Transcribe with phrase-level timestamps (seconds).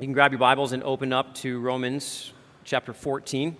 [0.00, 2.32] You can grab your Bibles and open up to Romans
[2.64, 3.54] chapter 14.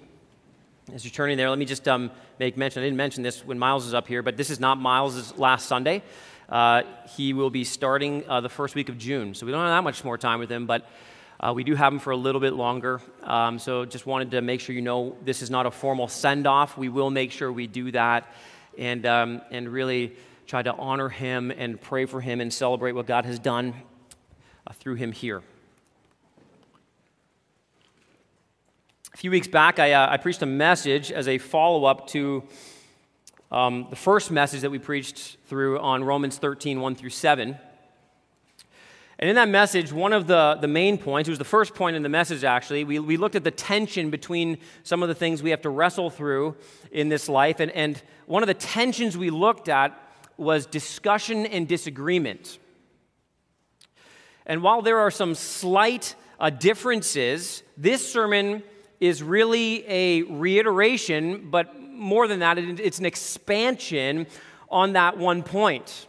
[0.94, 2.82] As you're turning there, let me just um, make mention.
[2.82, 5.66] I didn't mention this when Miles is up here, but this is not Miles' last
[5.66, 6.02] Sunday.
[6.48, 6.84] Uh,
[7.16, 9.84] he will be starting uh, the first week of June, so we don't have that
[9.84, 10.88] much more time with him, but
[11.38, 13.02] uh, we do have him for a little bit longer.
[13.22, 16.46] Um, so just wanted to make sure you know this is not a formal send
[16.46, 16.78] off.
[16.78, 18.32] We will make sure we do that
[18.78, 23.06] and, um, and really try to honor him and pray for him and celebrate what
[23.06, 23.74] God has done
[24.66, 25.42] uh, through him here.
[29.14, 32.44] A few weeks back, I, uh, I preached a message as a follow up to
[33.50, 37.58] um, the first message that we preached through on Romans 13, 1 through 7.
[39.18, 41.94] And in that message, one of the, the main points, it was the first point
[41.94, 45.42] in the message actually, we, we looked at the tension between some of the things
[45.42, 46.56] we have to wrestle through
[46.90, 47.60] in this life.
[47.60, 49.94] And, and one of the tensions we looked at
[50.38, 52.58] was discussion and disagreement.
[54.46, 58.62] And while there are some slight uh, differences, this sermon
[59.02, 64.28] is really a reiteration, but more than that, it's an expansion
[64.70, 66.06] on that one point.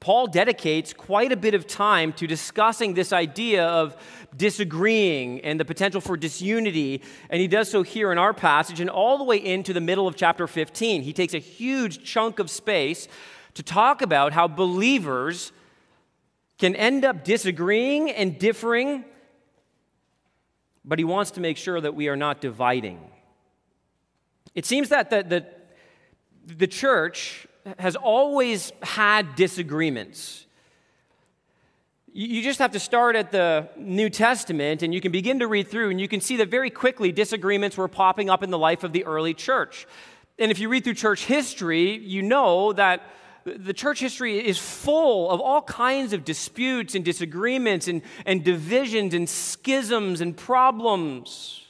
[0.00, 3.94] Paul dedicates quite a bit of time to discussing this idea of
[4.34, 8.88] disagreeing and the potential for disunity, and he does so here in our passage and
[8.88, 11.02] all the way into the middle of chapter 15.
[11.02, 13.08] He takes a huge chunk of space
[13.52, 15.52] to talk about how believers
[16.58, 19.04] can end up disagreeing and differing
[20.86, 23.00] but he wants to make sure that we are not dividing.
[24.54, 25.46] It seems that the, the,
[26.54, 27.46] the church
[27.78, 30.46] has always had disagreements.
[32.12, 35.68] You just have to start at the New Testament and you can begin to read
[35.68, 38.84] through, and you can see that very quickly disagreements were popping up in the life
[38.84, 39.86] of the early church.
[40.38, 43.02] And if you read through church history, you know that
[43.46, 49.14] the church history is full of all kinds of disputes and disagreements and, and divisions
[49.14, 51.62] and schisms and problems.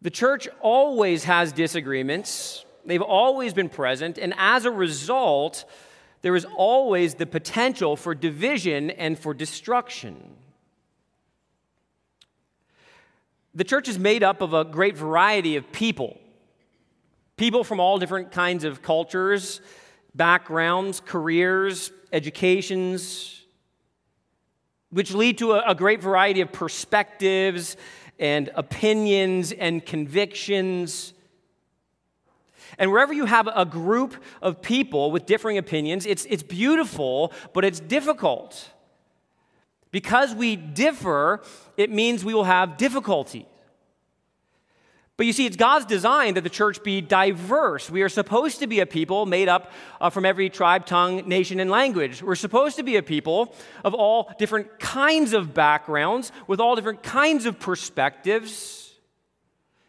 [0.00, 5.64] The church always has disagreements, they've always been present, and as a result,
[6.22, 10.34] there is always the potential for division and for destruction.
[13.54, 16.18] The church is made up of a great variety of people.
[17.36, 19.60] People from all different kinds of cultures,
[20.14, 23.44] backgrounds, careers, educations,
[24.90, 27.76] which lead to a, a great variety of perspectives
[28.18, 31.12] and opinions and convictions.
[32.78, 37.64] And wherever you have a group of people with differing opinions, it's, it's beautiful, but
[37.64, 38.70] it's difficult.
[39.90, 41.42] Because we differ,
[41.76, 43.46] it means we will have difficulty.
[45.16, 47.88] But you see, it's God's design that the church be diverse.
[47.88, 51.58] We are supposed to be a people made up uh, from every tribe, tongue, nation,
[51.58, 52.22] and language.
[52.22, 57.02] We're supposed to be a people of all different kinds of backgrounds, with all different
[57.02, 58.85] kinds of perspectives.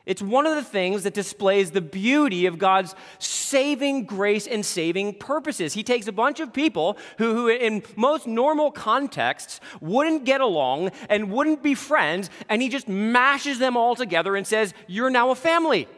[0.08, 5.16] It's one of the things that displays the beauty of God's saving grace and saving
[5.16, 5.74] purposes.
[5.74, 10.92] He takes a bunch of people who, who, in most normal contexts, wouldn't get along
[11.10, 15.30] and wouldn't be friends, and he just mashes them all together and says, You're now
[15.30, 15.90] a family.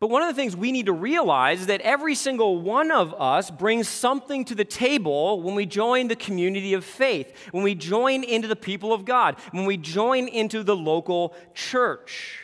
[0.00, 3.12] But one of the things we need to realize is that every single one of
[3.14, 7.74] us brings something to the table when we join the community of faith, when we
[7.74, 12.40] join into the people of God, when we join into the local church.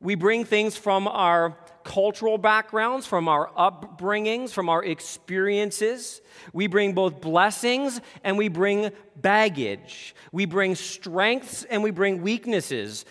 [0.00, 6.20] We bring things from our cultural backgrounds, from our upbringings, from our experiences.
[6.52, 10.14] We bring both blessings and we bring baggage.
[10.30, 13.04] We bring strengths and we bring weaknesses.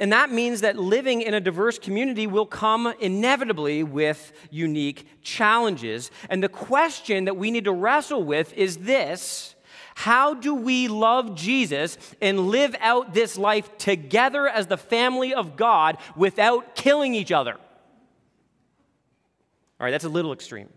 [0.00, 6.10] And that means that living in a diverse community will come inevitably with unique challenges.
[6.30, 9.54] And the question that we need to wrestle with is this
[9.94, 15.56] How do we love Jesus and live out this life together as the family of
[15.56, 17.52] God without killing each other?
[17.52, 17.60] All
[19.84, 20.70] right, that's a little extreme.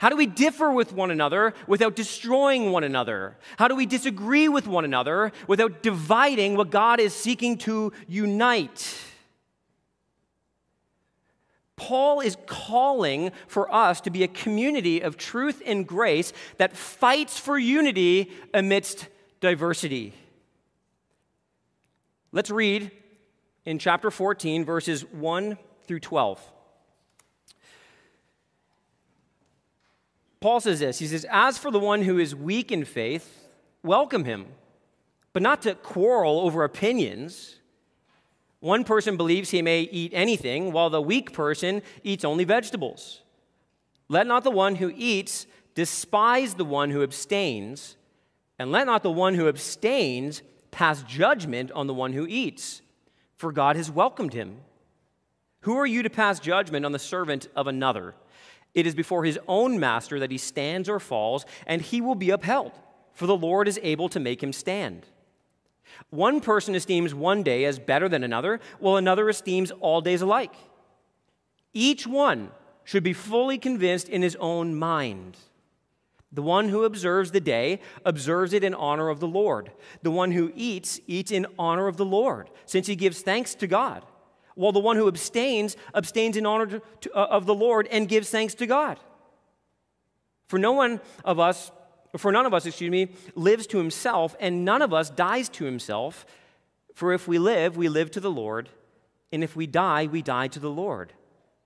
[0.00, 3.36] How do we differ with one another without destroying one another?
[3.58, 8.98] How do we disagree with one another without dividing what God is seeking to unite?
[11.76, 17.38] Paul is calling for us to be a community of truth and grace that fights
[17.38, 19.06] for unity amidst
[19.40, 20.14] diversity.
[22.32, 22.90] Let's read
[23.66, 26.40] in chapter 14, verses 1 through 12.
[30.40, 33.48] Paul says this He says, As for the one who is weak in faith,
[33.82, 34.46] welcome him,
[35.32, 37.56] but not to quarrel over opinions.
[38.60, 43.22] One person believes he may eat anything, while the weak person eats only vegetables.
[44.08, 47.96] Let not the one who eats despise the one who abstains,
[48.58, 52.82] and let not the one who abstains pass judgment on the one who eats,
[53.36, 54.58] for God has welcomed him.
[55.60, 58.14] Who are you to pass judgment on the servant of another?
[58.74, 62.30] It is before his own master that he stands or falls, and he will be
[62.30, 62.72] upheld,
[63.12, 65.06] for the Lord is able to make him stand.
[66.10, 70.54] One person esteems one day as better than another, while another esteems all days alike.
[71.72, 72.50] Each one
[72.84, 75.36] should be fully convinced in his own mind.
[76.32, 79.72] The one who observes the day observes it in honor of the Lord.
[80.02, 83.66] The one who eats, eats in honor of the Lord, since he gives thanks to
[83.66, 84.04] God.
[84.60, 88.28] While the one who abstains, abstains in honor to, uh, of the Lord and gives
[88.28, 89.00] thanks to God.
[90.48, 91.72] For no one of us
[92.18, 95.64] for none of us, excuse me, lives to himself, and none of us dies to
[95.64, 96.26] himself.
[96.92, 98.68] For if we live, we live to the Lord,
[99.32, 101.12] and if we die, we die to the Lord.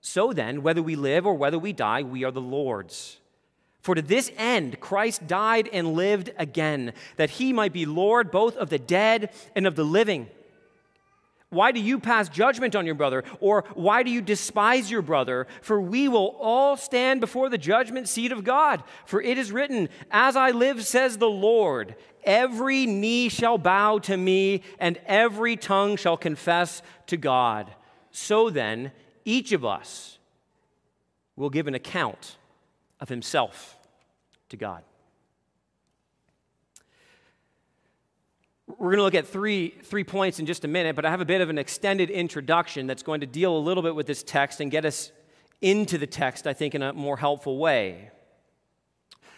[0.01, 3.17] So then, whether we live or whether we die, we are the Lord's.
[3.81, 8.55] For to this end Christ died and lived again, that he might be Lord both
[8.55, 10.27] of the dead and of the living.
[11.55, 13.23] Why do you pass judgment on your brother?
[13.39, 15.47] Or why do you despise your brother?
[15.61, 18.83] For we will all stand before the judgment seat of God.
[19.05, 24.17] For it is written, As I live, says the Lord, every knee shall bow to
[24.17, 27.73] me, and every tongue shall confess to God.
[28.11, 28.91] So then,
[29.23, 30.19] each of us
[31.35, 32.35] will give an account
[32.99, 33.77] of himself
[34.49, 34.83] to God.
[38.67, 41.21] We're going to look at three, three points in just a minute, but I have
[41.21, 44.23] a bit of an extended introduction that's going to deal a little bit with this
[44.23, 45.11] text and get us
[45.61, 48.09] into the text, I think, in a more helpful way.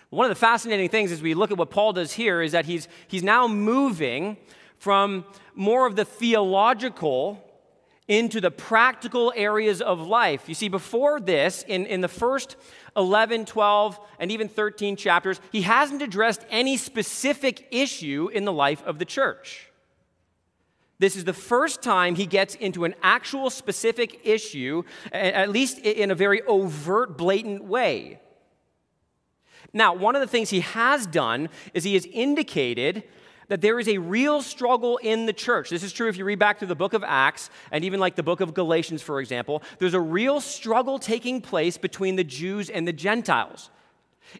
[0.10, 2.66] One of the fascinating things as we look at what Paul does here is that
[2.66, 4.38] he's, he's now moving
[4.78, 7.44] from more of the theological
[8.08, 10.48] into the practical areas of life.
[10.48, 12.56] You see, before this, in, in the first
[12.96, 18.82] 11, 12, and even 13 chapters, he hasn't addressed any specific issue in the life
[18.84, 19.70] of the church.
[21.00, 26.10] This is the first time he gets into an actual specific issue, at least in
[26.10, 28.20] a very overt, blatant way.
[29.74, 33.04] Now, one of the things he has done is he has indicated
[33.48, 35.70] that there is a real struggle in the church.
[35.70, 38.16] This is true if you read back through the book of Acts and even like
[38.16, 39.62] the book of Galatians, for example.
[39.80, 43.70] There's a real struggle taking place between the Jews and the Gentiles.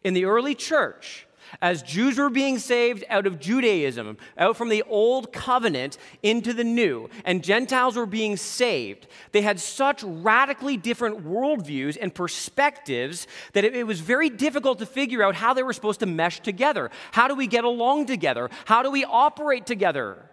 [0.04, 1.27] In the early church,
[1.62, 6.64] as Jews were being saved out of Judaism, out from the old covenant into the
[6.64, 13.64] new, and Gentiles were being saved, they had such radically different worldviews and perspectives that
[13.64, 16.92] it, was very difficult to figure out how they were supposed to mesh together.
[17.12, 18.50] How do we get along together?
[18.66, 20.30] How do we operate together?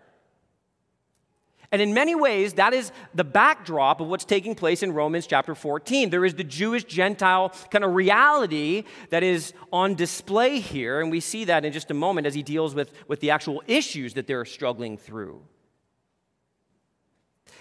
[1.74, 5.56] And in many ways, that is the backdrop of what's taking place in Romans chapter
[5.56, 6.08] 14.
[6.08, 11.18] There is the Jewish Gentile kind of reality that is on display here, and we
[11.18, 14.28] see that in just a moment as he deals with, with the actual issues that
[14.28, 15.42] they're struggling through.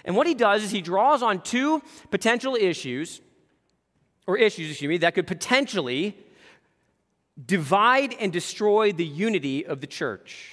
[0.06, 1.81] And what he does is he draws on two
[2.12, 3.19] potential issues,
[4.27, 6.15] or issues, excuse me, that could potentially
[7.44, 10.53] divide and destroy the unity of the church.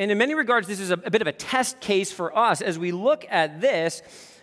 [0.00, 2.62] And in many regards, this is a, a bit of a test case for us.
[2.62, 4.00] As we look at this,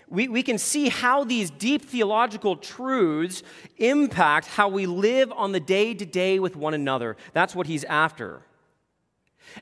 [0.07, 3.41] we, we can see how these deep theological truths
[3.77, 7.17] impact how we live on the day to day with one another.
[7.34, 8.43] That's what he's after.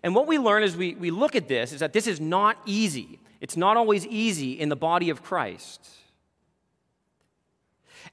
[0.03, 2.57] And what we learn as we, we look at this is that this is not
[2.65, 3.21] easy.
[3.39, 5.89] It's not always easy in the body of Christ.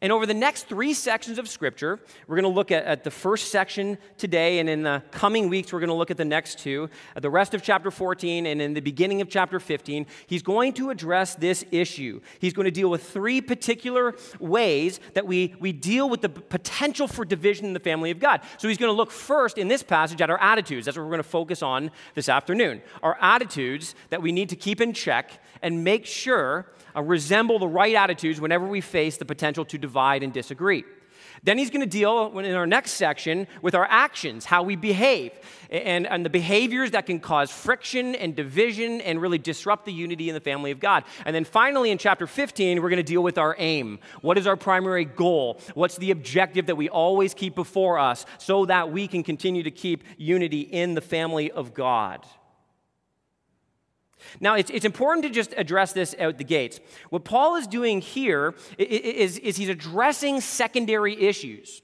[0.00, 3.10] And over the next three sections of Scripture, we're going to look at, at, the
[3.10, 6.58] first section today, and in the coming weeks, we're going to look at the next
[6.58, 10.06] two, at the rest of chapter 14, and in the beginning of chapter 15.
[10.26, 12.20] He's going to address this issue.
[12.38, 17.06] He's going to deal with three particular ways that we, we deal with the potential
[17.06, 18.40] for division in the family of God.
[18.58, 20.86] So he's going to look first in this passage at our attitudes.
[20.86, 22.82] That's what we're going to focus on this afternoon.
[23.02, 27.68] Our attitudes that we need to keep in check and make sure uh, resemble the
[27.68, 30.84] right attitudes whenever we face the potential to divide and disagree.
[31.44, 35.32] Then he's going to deal in our next section with our actions, how we behave,
[35.70, 40.28] and, and the behaviors that can cause friction and division and really disrupt the unity
[40.28, 41.04] in the family of God.
[41.24, 43.98] And then finally, in chapter 15, we're going to deal with our aim.
[44.20, 45.60] What is our primary goal?
[45.74, 49.70] What's the objective that we always keep before us so that we can continue to
[49.70, 52.24] keep unity in the family of God?
[54.40, 56.80] Now, it's, it's important to just address this out the gates.
[57.10, 61.82] What Paul is doing here is, is he's addressing secondary issues.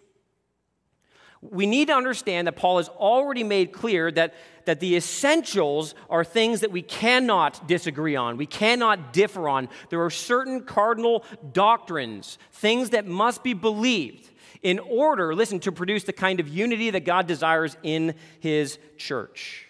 [1.41, 6.25] We need to understand that Paul has already made clear that, that the essentials are
[6.25, 9.69] things that we cannot disagree on, we cannot differ on.
[9.91, 14.31] There are certain cardinal doctrines, things that must be believed
[14.63, 19.68] in order, listen, to produce the kind of unity that God desires in his church.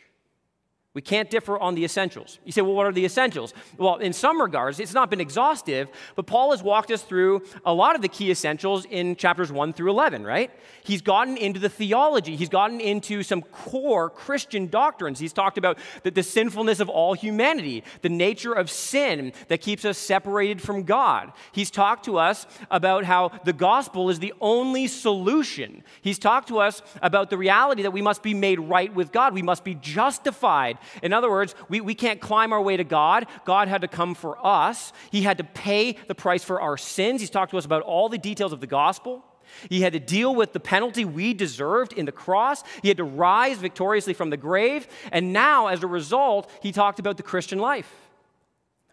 [0.99, 2.41] We can't differ on the essentials.
[2.45, 3.55] You say, well, what are the essentials?
[3.77, 7.73] Well, in some regards, it's not been exhaustive, but Paul has walked us through a
[7.73, 10.51] lot of the key essentials in chapters 1 through 11, right?
[10.83, 15.21] He's gotten into the theology, he's gotten into some core Christian doctrines.
[15.21, 19.85] He's talked about the, the sinfulness of all humanity, the nature of sin that keeps
[19.85, 21.33] us separated from God.
[21.53, 25.85] He's talked to us about how the gospel is the only solution.
[26.03, 29.33] He's talked to us about the reality that we must be made right with God,
[29.33, 33.27] we must be justified in other words, we, we can't climb our way to God.
[33.45, 37.21] God had to come for us, He had to pay the price for our sins.
[37.21, 39.25] He's talked to us about all the details of the gospel.
[39.69, 42.63] He had to deal with the penalty we deserved in the cross.
[42.83, 44.87] He had to rise victoriously from the grave.
[45.11, 47.91] And now, as a result, he talked about the Christian life.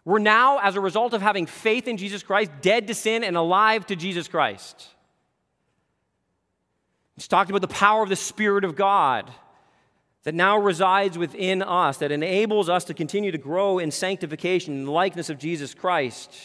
[0.04, 3.36] We're now, as a result of having faith in Jesus Christ, dead to sin and
[3.36, 4.88] alive to Jesus Christ.
[7.16, 9.30] He's talked about the power of the Spirit of God
[10.26, 14.84] that now resides within us, that enables us to continue to grow in sanctification in
[14.84, 16.36] the likeness of Jesus Christ.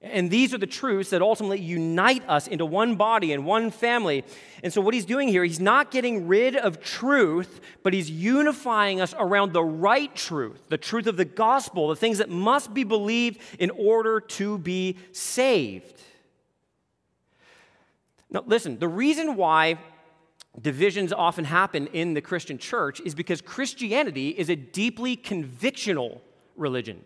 [0.00, 4.22] And these are the truths that ultimately unite us into one body and one family.
[4.62, 9.00] And so, what he's doing here, he's not getting rid of truth, but he's unifying
[9.00, 12.84] us around the right truth, the truth of the gospel, the things that must be
[12.84, 16.00] believed in order to be saved.
[18.30, 19.76] Now, listen, the reason why
[20.60, 26.20] divisions often happen in the Christian church is because Christianity is a deeply convictional
[26.56, 27.04] religion.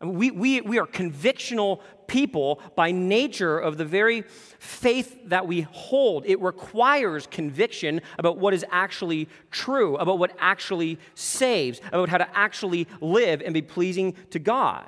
[0.00, 4.22] I mean, we, we, we are convictional people by nature of the very
[4.60, 6.24] faith that we hold.
[6.24, 12.36] It requires conviction about what is actually true, about what actually saves, about how to
[12.36, 14.86] actually live and be pleasing to God.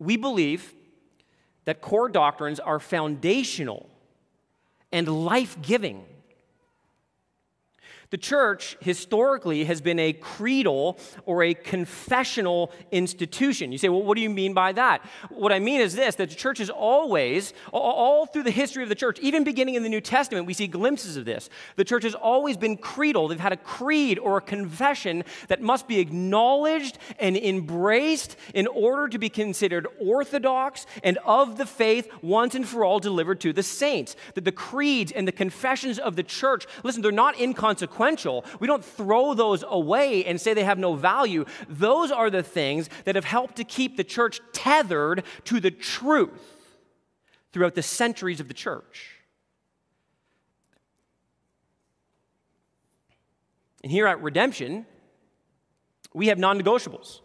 [0.00, 0.74] We believe
[1.64, 3.88] that core doctrines are foundational
[4.92, 6.04] and life giving.
[8.12, 13.72] The church historically has been a creedal or a confessional institution.
[13.72, 15.02] You say, well, what do you mean by that?
[15.30, 18.90] What I mean is this that the church is always, all through the history of
[18.90, 21.48] the church, even beginning in the New Testament, we see glimpses of this.
[21.76, 23.28] The church has always been creedal.
[23.28, 29.08] They've had a creed or a confession that must be acknowledged and embraced in order
[29.08, 33.62] to be considered orthodox and of the faith once and for all delivered to the
[33.62, 34.16] saints.
[34.34, 38.44] That the creeds and the confessions of the church, listen, they're not inconsequential consequential.
[38.60, 41.44] We don't throw those away and say they have no value.
[41.68, 46.56] Those are the things that have helped to keep the church tethered to the truth
[47.52, 49.18] throughout the centuries of the church.
[53.82, 54.86] And here at Redemption,
[56.14, 57.20] we have non negotiables.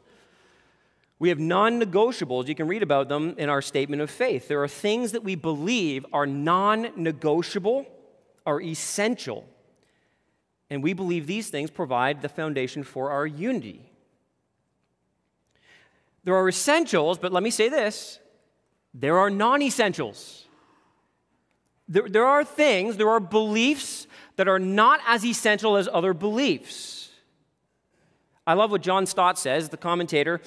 [1.19, 2.47] We have non negotiables.
[2.47, 4.47] You can read about them in our statement of faith.
[4.47, 7.85] There are things that we believe are non negotiable,
[8.45, 9.47] are essential
[10.69, 13.91] and we believe these things provide the foundation for our unity.
[16.23, 18.19] There are essentials, but let me say this
[18.93, 20.45] there are non essentials.
[21.87, 27.09] There, there are things, there are beliefs that are not as essential as other beliefs.
[28.45, 30.41] I love what John Stott says, the commentator.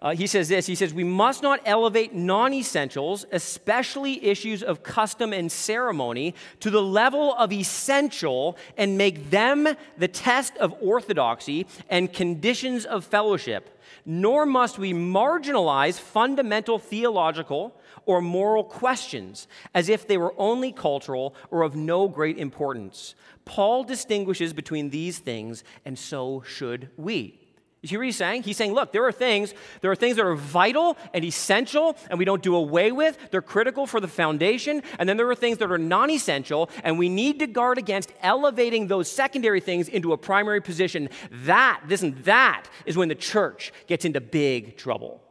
[0.00, 4.82] Uh, he says this He says, We must not elevate non essentials, especially issues of
[4.82, 11.66] custom and ceremony, to the level of essential and make them the test of orthodoxy
[11.88, 13.74] and conditions of fellowship.
[14.06, 17.74] Nor must we marginalize fundamental theological
[18.06, 23.14] or moral questions as if they were only cultural or of no great importance.
[23.44, 27.47] Paul distinguishes between these things, and so should we.
[27.80, 28.42] You see what he's saying?
[28.42, 32.18] He's saying, look, there are things, there are things that are vital and essential and
[32.18, 33.16] we don't do away with.
[33.30, 34.82] They're critical for the foundation.
[34.98, 38.88] And then there are things that are non-essential, and we need to guard against elevating
[38.88, 41.08] those secondary things into a primary position.
[41.44, 45.22] That, listen, that is when the church gets into big trouble.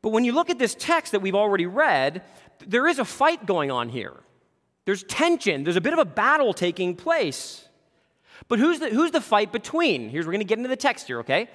[0.00, 2.22] But when you look at this text that we've already read,
[2.66, 4.14] there is a fight going on here.
[4.86, 7.67] There's tension, there's a bit of a battle taking place.
[8.46, 10.08] But who's the, who's the fight between?
[10.10, 11.48] Here's, we're going to get into the text here, okay?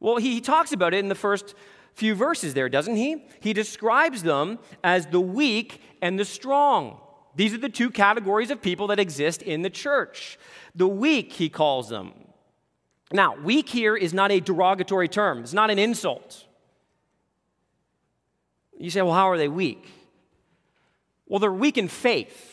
[0.00, 1.54] Well, he, he talks about it in the first
[1.94, 3.24] few verses there, doesn't he?
[3.40, 7.00] He describes them as the weak and the strong.
[7.34, 10.38] These are the two categories of people that exist in the church.
[10.74, 12.12] The weak, he calls them.
[13.12, 16.44] Now, weak here is not a derogatory term, it's not an insult.
[18.78, 19.88] You say, well, how are they weak?
[21.26, 22.47] Well, they're weak in faith,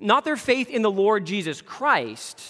[0.00, 2.42] not their faith in the Lord Jesus Christ,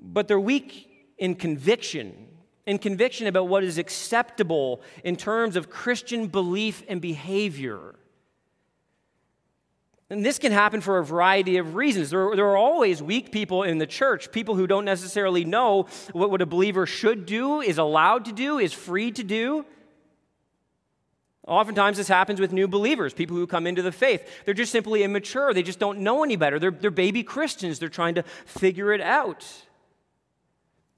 [0.00, 2.28] but they're weak in conviction,
[2.66, 7.94] in conviction about what is acceptable in terms of Christian belief and behavior.
[10.10, 12.10] And this can happen for a variety of reasons.
[12.10, 16.30] There, there, are always weak people in the church, people who don't necessarily know what,
[16.30, 19.64] what a believer should do, is allowed to do, is free to do.
[21.46, 24.28] Oftentimes, this happens with new believers, people who come into the faith.
[24.44, 25.52] They're just simply immature.
[25.52, 26.58] They just don't know any better.
[26.60, 27.80] They're, they're baby Christians.
[27.80, 29.44] They're trying to figure it out.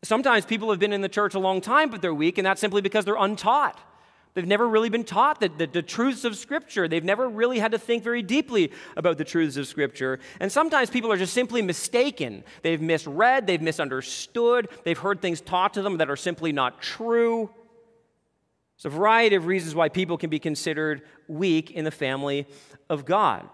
[0.02, 2.60] Sometimes people have been in the church a long time, but they're weak, and that's
[2.60, 3.80] simply because they're untaught.
[4.34, 6.88] They've never really been taught the, the, the, truths of Scripture.
[6.88, 10.18] They've never really had to think very deeply about the truths of Scripture.
[10.40, 12.42] And sometimes people are just simply mistaken.
[12.62, 17.48] They've misread, they've misunderstood, they've heard things taught to them that are simply not true.
[18.76, 22.47] There's a variety of reasons why people can be considered weak in the family
[22.88, 23.49] of God.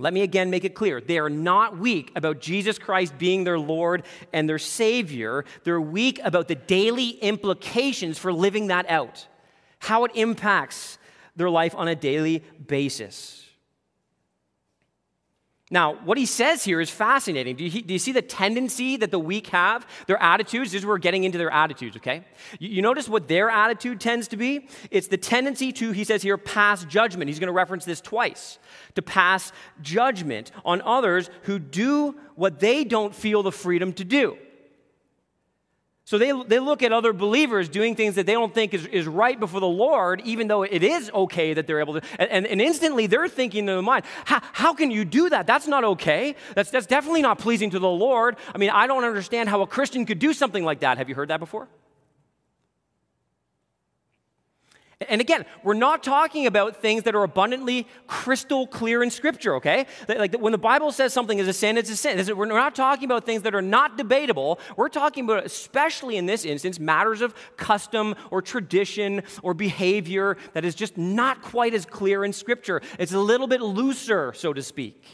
[0.00, 1.00] Let me again make it clear.
[1.00, 5.44] They are not weak about Jesus Christ being their Lord and their Savior.
[5.64, 9.26] They're weak about the daily implications for living that out
[9.80, 10.98] how it impacts
[11.36, 13.37] their life on a daily basis.
[15.70, 17.56] Now, what he says here is fascinating.
[17.56, 19.86] Do you, do you, see the tendency that the weak have?
[20.06, 22.24] Their attitudes, this is where we're getting into their attitudes, okay?
[22.58, 24.68] You, you notice what their attitude tends to be?
[24.90, 27.28] It's the tendency to, he says here, pass judgment.
[27.28, 28.58] He's going to reference this twice
[28.94, 34.38] to pass judgment on others who do what they don't feel the freedom to do.
[36.08, 39.06] So they, they look at other believers doing things that they don't think is, is
[39.06, 42.06] right before the Lord, even though it is okay that they're able to.
[42.18, 45.46] And, and, and instantly they're thinking in their mind, how, can you do that?
[45.46, 46.34] That's not okay.
[46.54, 48.38] That's, that's definitely not pleasing to the Lord.
[48.54, 50.96] I mean, I don't understand how a Christian could do something like that.
[50.96, 51.68] Have you heard that before?
[55.06, 59.86] And again, we're not talking about things that are abundantly crystal clear in Scripture, okay?
[60.08, 62.36] Like when the Bible says something is a sin, it's a sin.
[62.36, 64.58] We're not talking about things that are not debatable.
[64.76, 70.64] We're talking about, especially in this instance, matters of custom or tradition or behavior that
[70.64, 72.82] is just not quite as clear in Scripture.
[72.98, 75.04] It's a little bit looser, so to speak.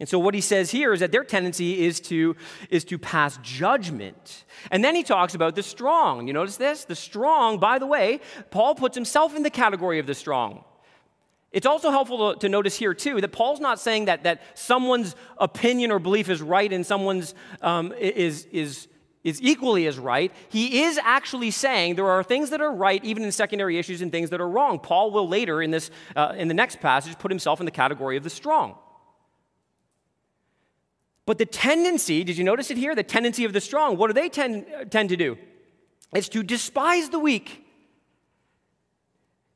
[0.00, 2.34] And so what he says here is that their tendency is to,
[2.68, 4.44] is to pass judgment.
[4.72, 6.26] And then he talks about the strong.
[6.26, 6.84] You notice this?
[6.84, 10.64] The strong, by the way, Paul puts himself in the category of the strong.
[11.52, 15.14] It's also helpful to, to notice here, too, that Paul's not saying that, that someone's
[15.38, 18.88] opinion or belief is right and someone's um, is, is,
[19.22, 20.32] is equally as right.
[20.48, 24.10] He is actually saying there are things that are right, even in secondary issues, and
[24.10, 24.80] things that are wrong.
[24.80, 28.16] Paul will later, in, this, uh, in the next passage, put himself in the category
[28.16, 28.74] of the strong.
[31.26, 32.94] But the tendency, did you notice it here?
[32.94, 35.38] The tendency of the strong, what do they tend, tend to do?
[36.14, 37.63] It's to despise the weak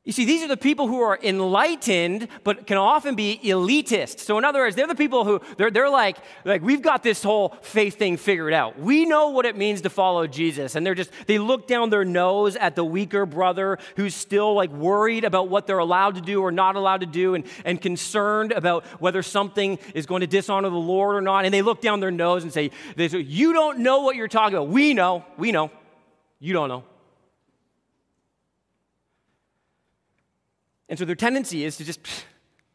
[0.05, 4.19] you see, these are the people who are enlightened, but can often be elitist.
[4.19, 7.21] So, in other words, they're the people who, they're, they're like, like, we've got this
[7.21, 8.79] whole faith thing figured out.
[8.79, 10.75] We know what it means to follow Jesus.
[10.75, 14.71] And they're just, they look down their nose at the weaker brother who's still like
[14.71, 18.53] worried about what they're allowed to do or not allowed to do and, and concerned
[18.53, 21.43] about whether something is going to dishonor the Lord or not.
[21.43, 24.29] And they look down their nose and say, they say You don't know what you're
[24.29, 24.69] talking about.
[24.69, 25.25] We know.
[25.37, 25.69] We know.
[26.39, 26.85] You don't know.
[30.89, 31.99] And so their tendency is to just,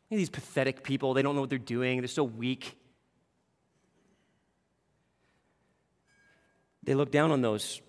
[0.08, 2.78] these pathetic people, they don't know what they're doing, they're so weak.
[6.84, 7.82] They look down on those.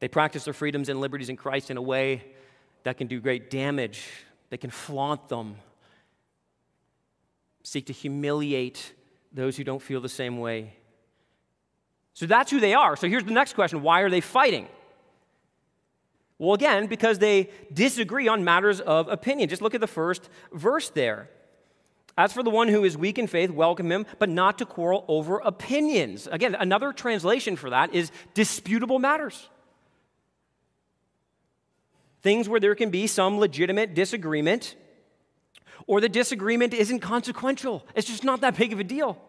[0.00, 2.24] They practice their freedoms and liberties in Christ in a way
[2.82, 4.06] that can do great damage.
[4.50, 5.56] They can flaunt them,
[7.62, 8.92] seek to humiliate
[9.32, 10.76] those who don't feel the same way.
[12.12, 12.96] So that's who they are.
[12.96, 14.68] So here's the next question why are they fighting?
[16.38, 19.48] Well, again, because they disagree on matters of opinion.
[19.48, 21.30] Just look at the first verse there.
[22.16, 25.04] As for the one who is weak in faith, welcome him, but not to quarrel
[25.08, 26.28] over opinions.
[26.28, 29.48] Again, another translation for that is disputable matters.
[32.20, 34.76] Things where there can be some legitimate disagreement,
[35.86, 37.84] or the disagreement isn't consequential.
[37.94, 39.20] It's just not that big of a deal.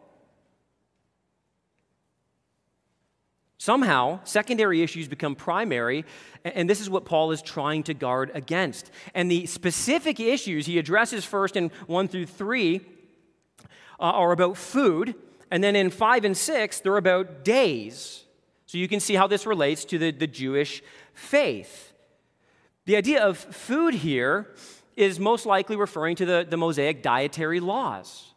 [3.65, 6.06] Somehow, secondary issues become primary,
[6.43, 8.91] and this is what Paul is trying to guard against.
[9.15, 12.84] And the specific issues he addresses first in 1 through 3 uh,
[14.04, 15.15] are about food,
[15.49, 18.25] and then in 5 and 6, they're about days.
[18.67, 20.84] So you can see how this relates to the, the Jewish
[21.15, 21.91] faith.
[22.86, 24.54] The idea of food here
[24.95, 28.35] is most likely referring to the, the Mosaic dietary laws.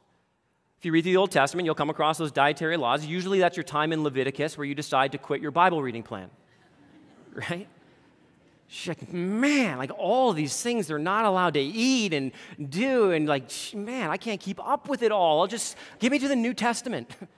[0.79, 3.05] If you read through the Old Testament, you'll come across those dietary laws.
[3.05, 6.31] Usually that's your time in Leviticus where you decide to quit your Bible reading plan.
[7.51, 7.67] right?
[8.69, 12.33] She's like, man, like all these things they're not allowed to eat and
[12.69, 15.41] do, and like, man, I can't keep up with it all.
[15.41, 17.17] I'll just give me to the New Testament.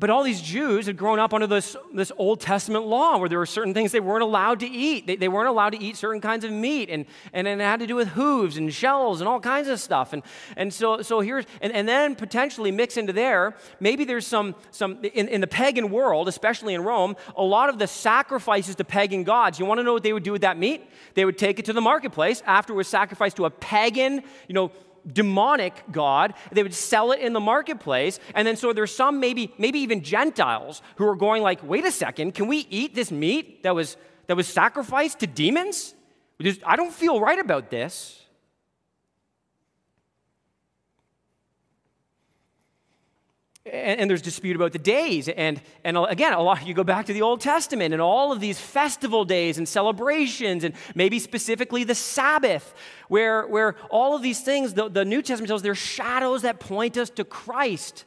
[0.00, 3.38] But all these Jews had grown up under this, this Old Testament law where there
[3.38, 5.06] were certain things they weren't allowed to eat.
[5.06, 7.86] They, they weren't allowed to eat certain kinds of meat, and, and, it had to
[7.86, 10.14] do with hooves and shells and all kinds of stuff.
[10.14, 10.22] And,
[10.56, 15.04] and so, so here's, and, and then potentially mix into there, maybe there's some, some
[15.04, 19.22] in, in the pagan world, especially in Rome, a lot of the sacrifices to pagan
[19.22, 19.58] gods.
[19.58, 20.88] You want to know what they would do with that meat?
[21.12, 24.54] They would take it to the marketplace after it was sacrificed to a pagan, you
[24.54, 24.72] know,
[25.10, 29.52] demonic god they would sell it in the marketplace and then so there's some maybe
[29.58, 33.62] maybe even gentiles who are going like wait a second can we eat this meat
[33.62, 33.96] that was
[34.30, 35.92] that was sacrificed to demons?
[36.64, 38.26] I don't feel right about this
[43.66, 45.28] and, and, there's dispute about the days.
[45.28, 48.40] And, and again a lot you go back to the old testament and all of
[48.40, 52.74] these festival days and celebrations and maybe specifically the sabbath
[53.08, 56.96] where, where all of these things the, the new testament tells they're shadows that point
[56.96, 58.06] us to christ.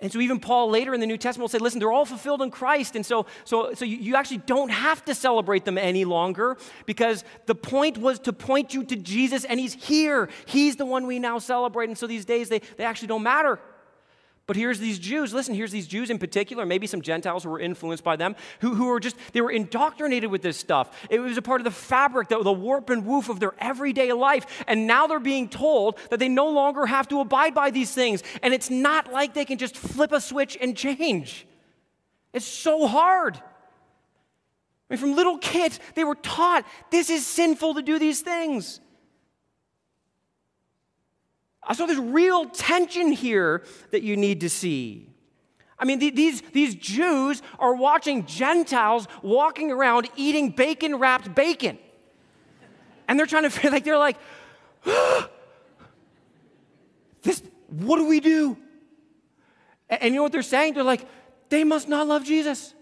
[0.00, 2.40] And so even paul later in the new testament will say listen they're all fulfilled
[2.40, 2.96] in christ.
[2.96, 6.56] And so so, so you, you actually don't have to celebrate them any longer
[6.86, 10.30] because the point was to point you to jesus and he's here.
[10.46, 11.90] He's the one we now celebrate.
[11.90, 13.60] And so these days they, they actually don't matter
[14.46, 17.60] but here's these Jews, listen, here's these Jews in particular, maybe some Gentiles who were
[17.60, 21.06] influenced by them, who, who were just, they were indoctrinated with this stuff.
[21.08, 24.12] It was a part of the fabric, the, the warp and woof of their everyday
[24.12, 24.64] life.
[24.66, 28.24] And now they're being told that they no longer have to abide by these things.
[28.42, 31.46] And it's not like they can just flip a switch and change.
[32.32, 33.36] It's so hard.
[33.36, 33.40] I
[34.90, 38.80] mean, from little kids, they were taught this is sinful to do these things.
[41.74, 45.08] So there's real tension here that you need to see.
[45.78, 51.78] I mean, these, these Jews are watching Gentiles walking around eating bacon wrapped bacon.
[53.08, 54.16] And they're trying to like, they're like,
[57.22, 58.56] this, what do we do?
[59.88, 60.74] And you know what they're saying?
[60.74, 61.06] They're like,
[61.48, 62.74] they must not love Jesus.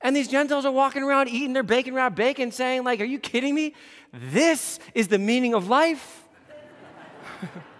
[0.00, 3.18] And these Gentiles are walking around eating their bacon wrapped bacon, saying, like, are you
[3.18, 3.74] kidding me?
[4.12, 6.24] This is the meaning of life.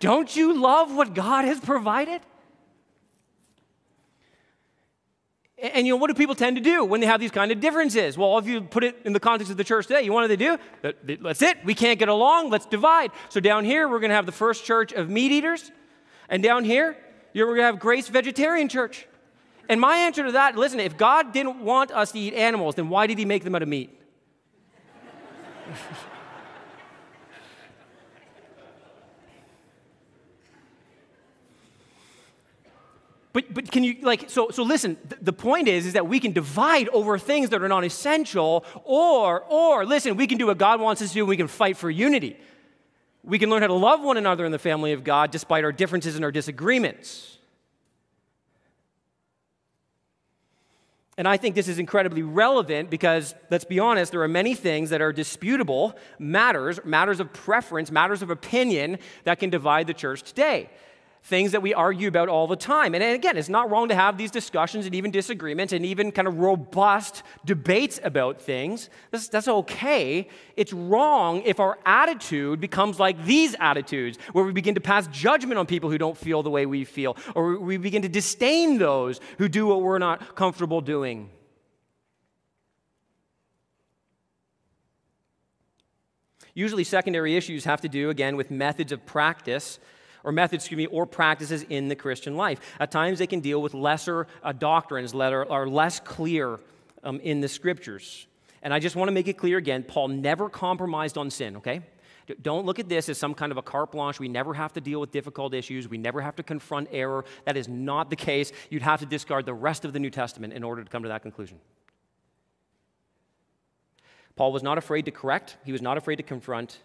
[0.00, 2.20] Don't you love what God has provided?
[5.58, 7.60] And you know, what do people tend to do when they have these kind of
[7.60, 8.18] differences?
[8.18, 10.36] Well, if you put it in the context of the church today, you want to
[10.36, 10.58] do?
[11.22, 11.64] That's it.
[11.64, 12.50] We can't get along.
[12.50, 13.10] Let's divide.
[13.30, 15.70] So down here, we're going to have the first church of meat eaters.
[16.28, 16.96] And down here,
[17.32, 19.06] you're going to have Grace Vegetarian Church.
[19.68, 22.88] And my answer to that, listen, if God didn't want us to eat animals, then
[22.90, 23.98] why did he make them out of meat?
[33.36, 36.20] But, but can you, like, so, so listen, th- the point is, is that we
[36.20, 40.56] can divide over things that are non essential, or, or, listen, we can do what
[40.56, 42.38] God wants us to do, we can fight for unity.
[43.22, 45.72] We can learn how to love one another in the family of God despite our
[45.72, 47.36] differences and our disagreements.
[51.18, 54.88] And I think this is incredibly relevant because, let's be honest, there are many things
[54.88, 60.22] that are disputable matters, matters of preference, matters of opinion that can divide the church
[60.22, 60.70] today
[61.26, 62.94] things that we argue about all the time.
[62.94, 66.28] And again, it's not wrong to have these discussions and even disagreements and even kind
[66.28, 68.90] of robust debates about things.
[69.10, 70.28] That's, that's okay.
[70.56, 75.58] It's wrong if our attitude becomes like these attitudes, where we begin to pass judgment
[75.58, 79.20] on people who don't feel the way we feel, or we begin to disdain those
[79.38, 81.28] who do what we're not comfortable doing.
[86.54, 89.80] Usually, secondary issues have to do, again, with methods of practice
[90.26, 92.60] or methods, excuse me, or practices in the Christian life.
[92.80, 96.58] At times they can deal with lesser uh, doctrines that are, are less clear
[97.04, 98.26] um, in the scriptures.
[98.60, 101.80] And I just want to make it clear again Paul never compromised on sin, okay?
[102.42, 104.18] Don't look at this as some kind of a carte blanche.
[104.18, 105.88] We never have to deal with difficult issues.
[105.88, 107.24] We never have to confront error.
[107.44, 108.50] That is not the case.
[108.68, 111.08] You'd have to discard the rest of the New Testament in order to come to
[111.10, 111.60] that conclusion.
[114.34, 116.80] Paul was not afraid to correct, he was not afraid to confront,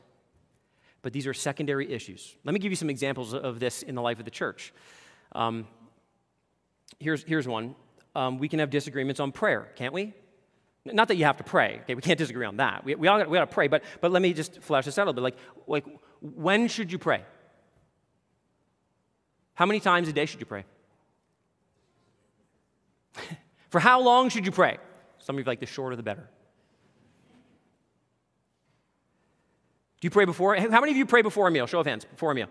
[1.01, 2.35] but these are secondary issues.
[2.43, 4.73] Let me give you some examples of this in the life of the church.
[5.33, 5.67] Um,
[6.99, 7.75] here's, here's one.
[8.15, 10.13] Um, we can have disagreements on prayer, can't we?
[10.85, 11.79] Not that you have to pray.
[11.83, 12.83] Okay, we can't disagree on that.
[12.83, 14.97] We, we all got, we got to pray, but, but let me just flesh this
[14.97, 15.21] out a little bit.
[15.21, 15.37] Like,
[15.67, 15.85] like,
[16.21, 17.23] when should you pray?
[19.53, 20.65] How many times a day should you pray?
[23.69, 24.77] For how long should you pray?
[25.19, 26.27] Some of you like the shorter the better.
[30.01, 30.55] Do you pray before?
[30.55, 31.67] How many of you pray before a meal?
[31.67, 32.47] Show of hands, before a meal.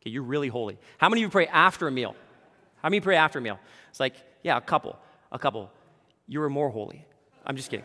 [0.00, 0.78] Okay, you're really holy.
[0.96, 2.16] How many of you pray after a meal?
[2.82, 3.60] How many pray after a meal?
[3.90, 4.98] It's like, yeah, a couple.
[5.30, 5.70] a couple,
[6.26, 7.04] you are more holy.
[7.44, 7.84] I'm just kidding.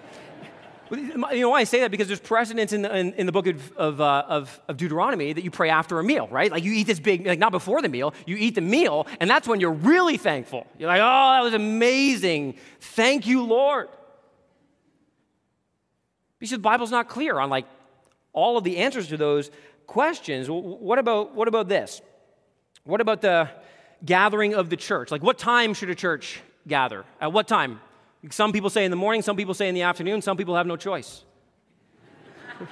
[0.92, 1.92] You know why I say that?
[1.92, 5.34] Because there's precedence in the, in, in the book of, of, uh, of, of, Deuteronomy
[5.34, 6.52] that you pray after a meal, right?
[6.52, 9.28] Like you eat this big, like not before the meal, you eat the meal, and
[9.28, 10.68] that's when you're really thankful.
[10.78, 12.56] You're like, oh, that was amazing.
[12.80, 13.90] Thank you, Lord.
[16.46, 17.66] Because the Bible's not clear on like
[18.32, 19.50] all of the answers to those
[19.88, 20.48] questions.
[20.48, 22.04] What about, what about this?
[22.84, 23.50] What about the
[24.06, 25.10] gathering of the church?
[25.10, 27.04] Like, what time should a church gather?
[27.20, 27.82] At what time?
[28.30, 30.68] Some people say in the morning, some people say in the afternoon, some people have
[30.68, 31.24] no choice.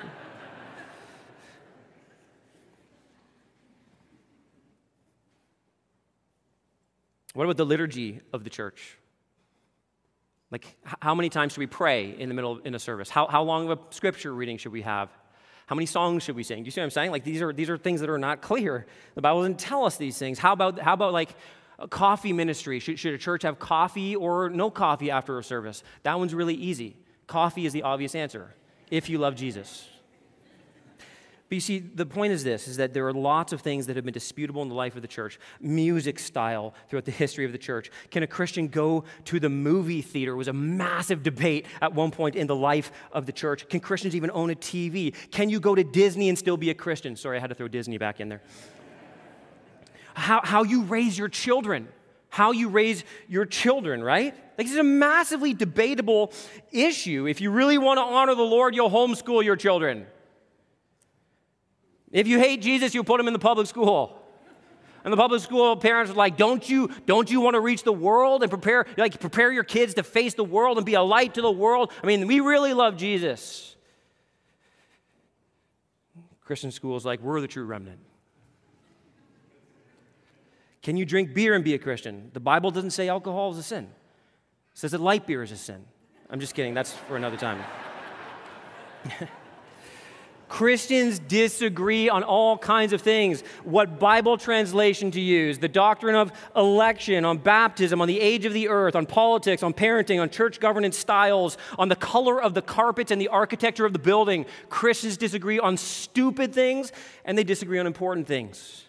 [7.33, 8.99] what about the liturgy of the church?
[10.53, 13.09] Like, how many times should we pray in the middle of, in a service?
[13.09, 15.09] How, how long of a scripture reading should we have?
[15.65, 16.63] How many songs should we sing?
[16.63, 17.11] Do you see what I'm saying?
[17.11, 18.85] Like, these are, these are things that are not clear.
[19.15, 20.39] The Bible doesn't tell us these things.
[20.39, 21.35] How about, how about like,
[21.79, 22.79] a coffee ministry.
[22.79, 25.83] Should, should a church have coffee or no coffee after a service?
[26.03, 26.95] That one's really easy.
[27.27, 28.53] Coffee is the obvious answer
[28.91, 29.89] if you love Jesus.
[31.53, 33.95] But you see, the point is this is that there are lots of things that
[33.95, 35.39] have been disputable in the life of the church.
[35.61, 37.91] Music style throughout the history of the church.
[38.09, 40.31] Can a Christian go to the movie theater?
[40.31, 43.69] It was a massive debate at one point in the life of the church.
[43.69, 45.13] Can Christians even own a TV?
[45.29, 47.15] Can you go to Disney and still be a Christian?
[47.15, 48.41] Sorry, I had to throw Disney back in there
[50.15, 51.87] how, how you raise your children.
[52.29, 54.33] How you raise your children, right?
[54.57, 56.33] Like, this is a massively debatable
[56.71, 57.27] issue.
[57.27, 60.07] If you really want to honor the Lord, you'll homeschool your children.
[62.13, 64.19] If you hate Jesus, you put him in the public school.
[65.03, 67.91] And the public school parents are like, don't you, don't you want to reach the
[67.91, 71.33] world and prepare, like, prepare your kids to face the world and be a light
[71.33, 71.91] to the world?
[72.01, 73.75] I mean, we really love Jesus.
[76.45, 77.99] Christian schools like, we're the true remnant.
[80.83, 82.29] Can you drink beer and be a Christian?
[82.33, 83.85] The Bible doesn't say alcohol is a sin.
[83.85, 85.83] It says that light beer is a sin.
[86.29, 86.73] I'm just kidding.
[86.73, 87.61] That's for another time.
[90.53, 93.41] Christians disagree on all kinds of things.
[93.63, 98.53] What Bible translation to use, the doctrine of election, on baptism, on the age of
[98.53, 102.61] the earth, on politics, on parenting, on church governance styles, on the color of the
[102.61, 104.45] carpets and the architecture of the building.
[104.69, 106.91] Christians disagree on stupid things
[107.25, 108.85] and they disagree on important things.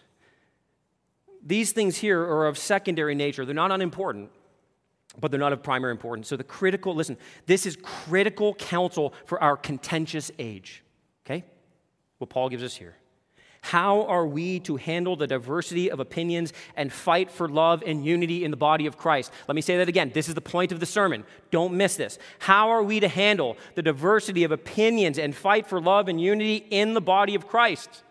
[1.43, 3.43] These things here are of secondary nature.
[3.43, 4.29] They're not unimportant,
[5.19, 6.27] but they're not of primary importance.
[6.27, 10.83] So, the critical, listen, this is critical counsel for our contentious age.
[11.25, 11.43] Okay?
[12.17, 12.95] What Paul gives us here.
[13.61, 18.43] How are we to handle the diversity of opinions and fight for love and unity
[18.43, 19.31] in the body of Christ?
[19.47, 20.11] Let me say that again.
[20.13, 21.23] This is the point of the sermon.
[21.49, 22.19] Don't miss this.
[22.37, 26.57] How are we to handle the diversity of opinions and fight for love and unity
[26.69, 28.03] in the body of Christ?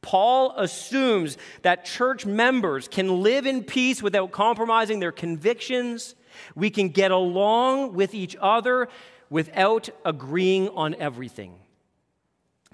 [0.00, 6.16] Paul assumes that church members can live in peace without compromising their convictions.
[6.56, 8.88] We can get along with each other
[9.30, 11.61] without agreeing on everything.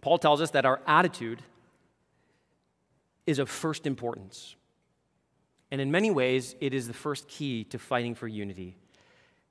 [0.01, 1.43] Paul tells us that our attitude
[3.27, 4.57] is of first importance.
[5.71, 8.77] And in many ways, it is the first key to fighting for unity.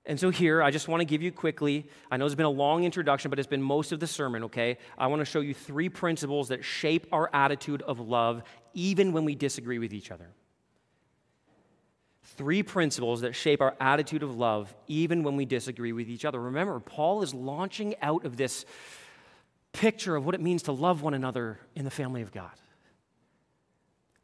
[0.08, 2.50] And so, here, I just want to give you quickly, I know it's been a
[2.50, 4.78] long introduction, but it's been most of the sermon, okay?
[4.98, 8.42] I want to show you three principles that shape our attitude of love,
[8.74, 10.30] even when we disagree with each other.
[12.38, 16.40] Three principles that shape our attitude of love, even when we disagree with each other.
[16.40, 18.66] Remember, Paul is launching out of this
[19.78, 22.52] picture of what it means to love one another in the family of God.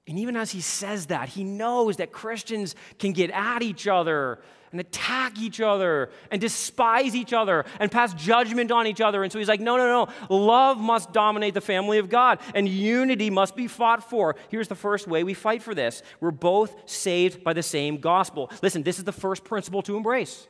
[0.07, 4.39] And even as he says that, he knows that Christians can get at each other
[4.71, 9.23] and attack each other and despise each other and pass judgment on each other.
[9.23, 10.35] And so he's like, no, no, no.
[10.35, 14.35] Love must dominate the family of God and unity must be fought for.
[14.49, 18.49] Here's the first way we fight for this we're both saved by the same gospel.
[18.63, 20.47] Listen, this is the first principle to embrace.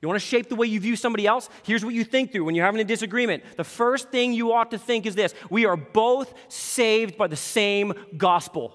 [0.00, 1.48] You want to shape the way you view somebody else?
[1.64, 3.42] Here's what you think through when you're having a disagreement.
[3.56, 7.36] The first thing you ought to think is this we are both saved by the
[7.36, 8.74] same gospel.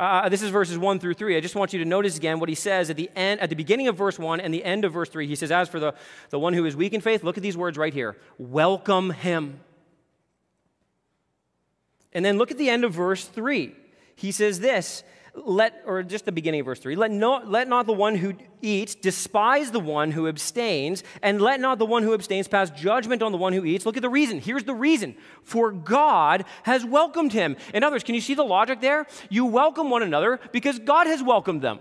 [0.00, 1.36] Uh, this is verses 1 through 3.
[1.36, 3.54] I just want you to notice again what he says at the end, at the
[3.54, 5.26] beginning of verse 1 and the end of verse 3.
[5.26, 5.94] He says, As for the,
[6.30, 9.60] the one who is weak in faith, look at these words right here welcome him.
[12.14, 13.74] And then look at the end of verse 3.
[14.16, 15.04] He says this
[15.34, 18.34] let, or just the beginning of verse 3, let not, let not the one who
[18.62, 23.22] eats despise the one who abstains, and let not the one who abstains pass judgment
[23.22, 23.86] on the one who eats.
[23.86, 24.40] Look at the reason.
[24.40, 25.14] Here's the reason.
[25.42, 27.56] For God has welcomed him.
[27.72, 29.06] In others, can you see the logic there?
[29.28, 31.80] You welcome one another because God has welcomed them.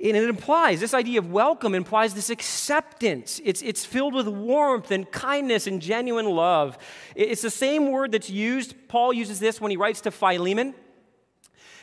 [0.00, 3.40] And it implies, this idea of welcome implies this acceptance.
[3.44, 6.78] It's, it's filled with warmth and kindness and genuine love.
[7.16, 8.76] It's the same word that's used.
[8.86, 10.74] Paul uses this when he writes to Philemon.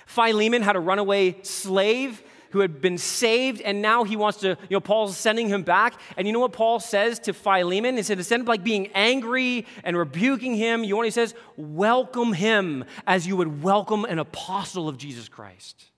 [0.06, 4.78] Philemon had a runaway slave who had been saved, and now he wants to, you
[4.78, 5.95] know, Paul's sending him back.
[6.15, 7.97] And you know what Paul says to Philemon?
[7.97, 11.36] He said, instead of like being angry and rebuking him, you know what he says?
[11.58, 15.91] Welcome him as you would welcome an apostle of Jesus Christ.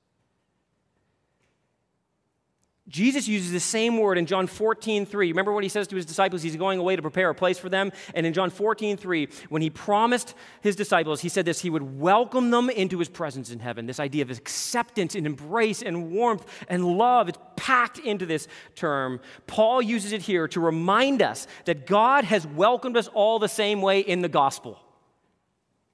[2.88, 5.28] Jesus uses the same word in John 14, 3.
[5.28, 6.42] Remember what he says to his disciples?
[6.42, 7.92] He's going away to prepare a place for them.
[8.16, 12.00] And in John 14, 3, when he promised his disciples, he said this he would
[12.00, 13.88] welcome them into his presence in heaven.
[13.88, 19.20] This idea of acceptance and embrace and warmth and love, it's packed into this term.
[19.48, 23.82] Paul uses it here to remind us that God has welcomed us all the same
[23.82, 24.80] way in the gospel.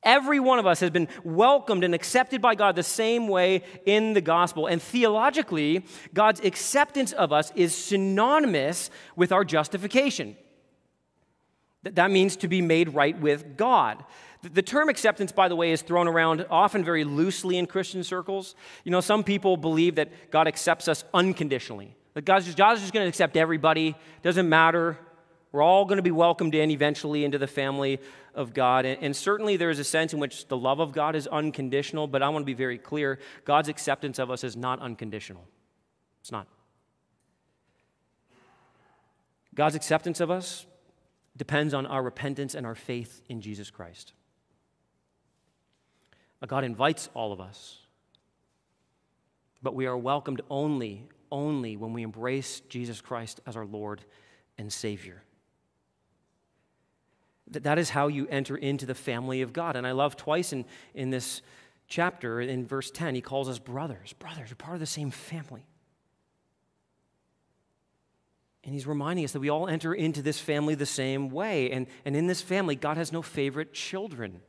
[0.04, 4.14] Every one of us has been welcomed and accepted by God the same way in
[4.14, 4.68] the gospel.
[4.68, 10.36] And theologically, God's acceptance of us is synonymous with our justification.
[11.84, 14.04] That means to be made right with God.
[14.42, 18.56] The term acceptance, by the way, is thrown around often very loosely in Christian circles.
[18.84, 21.96] You know, some people believe that God accepts us unconditionally.
[22.14, 24.98] That God's just, God's just going to accept everybody, doesn't matter.
[25.54, 28.00] We're all going to be welcomed in eventually into the family
[28.34, 28.86] of God.
[28.86, 32.24] And, certainly there is a sense in which the love of God is unconditional, but
[32.24, 35.48] I want to be very clear God's acceptance of us is not unconditional.
[36.22, 36.48] It's not.
[39.54, 40.66] God's acceptance of us
[41.38, 44.14] depends on our repentance and our faith in Jesus Christ.
[46.48, 47.78] God invites all of us,
[49.62, 54.04] but we are welcomed only, only when we embrace Jesus Christ as our Lord
[54.58, 55.22] and Savior.
[57.48, 59.76] That, is how you enter into the family of God.
[59.76, 61.42] And I love twice in, in this
[61.88, 64.14] chapter, in verse 10, he calls us brothers.
[64.14, 65.66] Brothers, are part of the same family.
[68.64, 71.70] And he's reminding us that we all enter into this family the same way.
[71.72, 74.40] And, and in this family, God has no favorite children.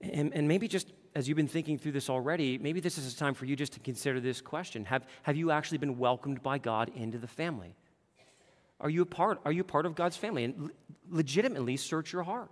[0.00, 3.16] And, and maybe just as you've been thinking through this already, maybe this is a
[3.16, 6.58] time for you just to consider this question Have, have you actually been welcomed by
[6.58, 7.76] God into the family?
[8.82, 9.40] Are you a part?
[9.44, 10.44] Are you part of God's family?
[10.44, 10.70] And
[11.08, 12.50] legitimately search your heart.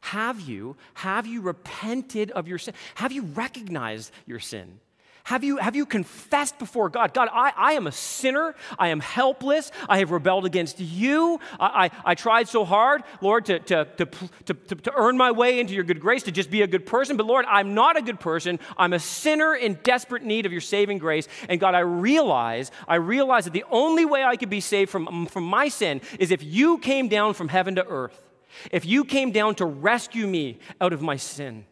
[0.00, 2.74] Have you, have you repented of your sin?
[2.94, 4.78] Have you recognized your sin?
[5.24, 7.12] Have you, have you confessed before God?
[7.12, 8.54] God, I, I am a sinner.
[8.78, 9.70] I am helpless.
[9.88, 11.38] I have rebelled against you.
[11.60, 14.06] I, I, I tried so hard, Lord, to, to, to,
[14.46, 17.16] to, to earn my way into your good grace, to just be a good person.
[17.16, 18.58] But Lord, I'm not a good person.
[18.76, 21.28] I'm a sinner in desperate need of your saving grace.
[21.48, 25.26] And God, I realize, I realize that the only way I could be saved from,
[25.26, 28.24] from my sin is if you came down from heaven to earth,
[28.70, 31.66] if you came down to rescue me out of my sin.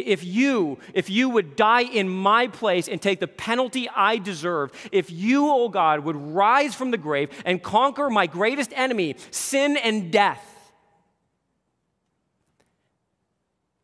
[0.00, 4.72] If you, if you would die in my place and take the penalty I deserve,
[4.92, 9.16] if you, O oh God, would rise from the grave and conquer my greatest enemy,
[9.30, 10.46] sin and death.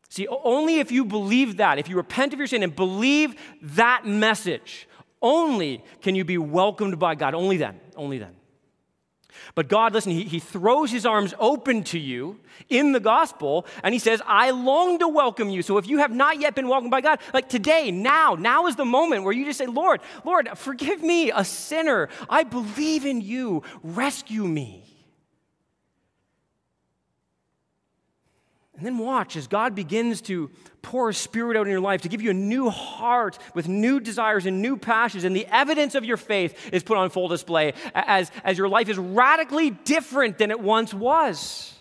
[0.09, 4.07] See, only if you believe that, if you repent of your sin and believe that
[4.07, 4.89] message,
[5.21, 7.35] only can you be welcomed by God.
[7.35, 8.35] Only then, only then.
[9.57, 12.39] But God, listen, he, he throws his arms open to you
[12.69, 15.63] in the gospel and he says, I long to welcome you.
[15.63, 18.77] So if you have not yet been welcomed by God, like today, now, now is
[18.77, 22.11] the moment where you just say, Lord, Lord, forgive me, a sinner.
[22.29, 23.63] I believe in you.
[23.83, 24.86] Rescue me.
[28.77, 30.51] And then watch as God begins to
[30.83, 33.99] pour a spirit out in your life to give you a new heart with new
[34.01, 37.73] desires and new passions, and the evidence of your faith is put on full display
[37.95, 41.73] as, as your life is radically different than it once was.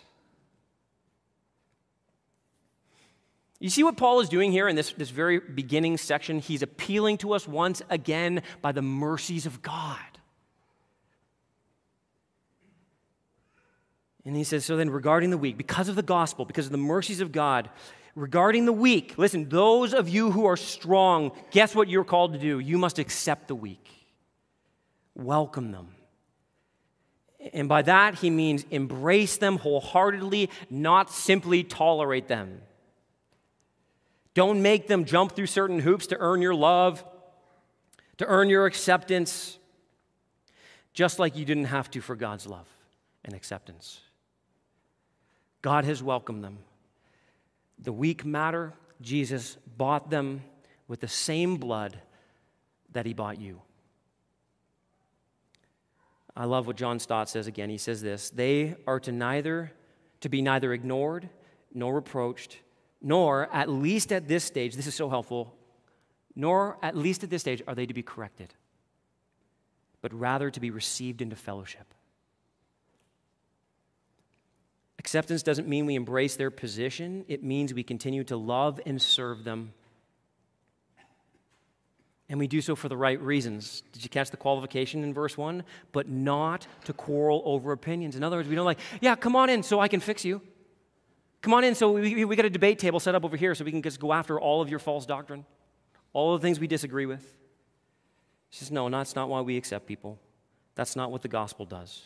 [3.59, 6.39] You see what Paul is doing here in this, this very beginning section?
[6.39, 9.99] He's appealing to us once again by the mercies of God.
[14.25, 16.77] And he says, So then, regarding the weak, because of the gospel, because of the
[16.77, 17.69] mercies of God,
[18.15, 22.39] regarding the weak, listen, those of you who are strong, guess what you're called to
[22.39, 22.59] do?
[22.59, 23.87] You must accept the weak,
[25.13, 25.89] welcome them.
[27.53, 32.61] And by that, he means embrace them wholeheartedly, not simply tolerate them.
[34.33, 37.05] Don't make them jump through certain hoops to earn your love,
[38.17, 39.59] to earn your acceptance,
[40.93, 42.67] just like you didn't have to for God's love
[43.23, 44.01] and acceptance.
[45.65, 46.59] God has welcomed them.
[47.79, 50.43] The weak matter, Jesus bought them
[50.87, 51.99] with the same blood
[52.91, 53.63] that he bought you.
[56.37, 57.71] I love what John Stott says again.
[57.71, 59.71] He says this They are to neither
[60.21, 61.29] to be neither ignored
[61.73, 62.59] nor reproached,
[63.01, 65.55] nor, at least at this stage, this is so helpful,
[66.35, 68.53] nor, at least at this stage, are they to be corrected,
[70.03, 71.91] but rather to be received into fellowship.
[75.05, 79.43] Acceptance doesn't mean we embrace their position, it means we continue to love and serve
[79.43, 79.71] them.
[82.27, 83.83] And we do so for the right reasons.
[83.93, 85.63] Did you catch the qualification in verse 1?
[85.91, 88.15] But not to quarrel over opinions.
[88.15, 90.41] In other words, we don't like, yeah, come on in so I can fix you.
[91.43, 93.63] Come on in so we, we got a debate table set up over here so
[93.63, 95.45] we can just go after all of your false doctrine,
[96.13, 97.21] all the things we disagree with.
[98.49, 100.17] He says, no, that's not why we accept people.
[100.73, 102.01] That's not what the gospel does.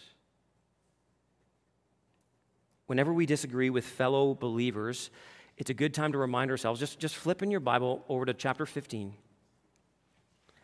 [2.90, 5.12] Whenever we disagree with fellow believers,
[5.58, 8.34] it's a good time to remind ourselves just, just flip in your Bible over to
[8.34, 9.14] chapter 15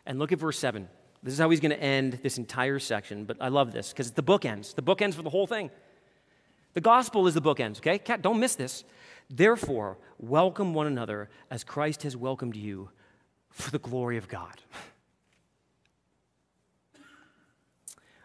[0.06, 0.88] and look at verse 7.
[1.22, 4.10] This is how he's going to end this entire section, but I love this because
[4.10, 4.74] the book ends.
[4.74, 5.70] The book ends for the whole thing.
[6.74, 8.00] The gospel is the bookends, okay?
[8.20, 8.82] Don't miss this.
[9.30, 12.90] Therefore, welcome one another as Christ has welcomed you
[13.50, 14.60] for the glory of God.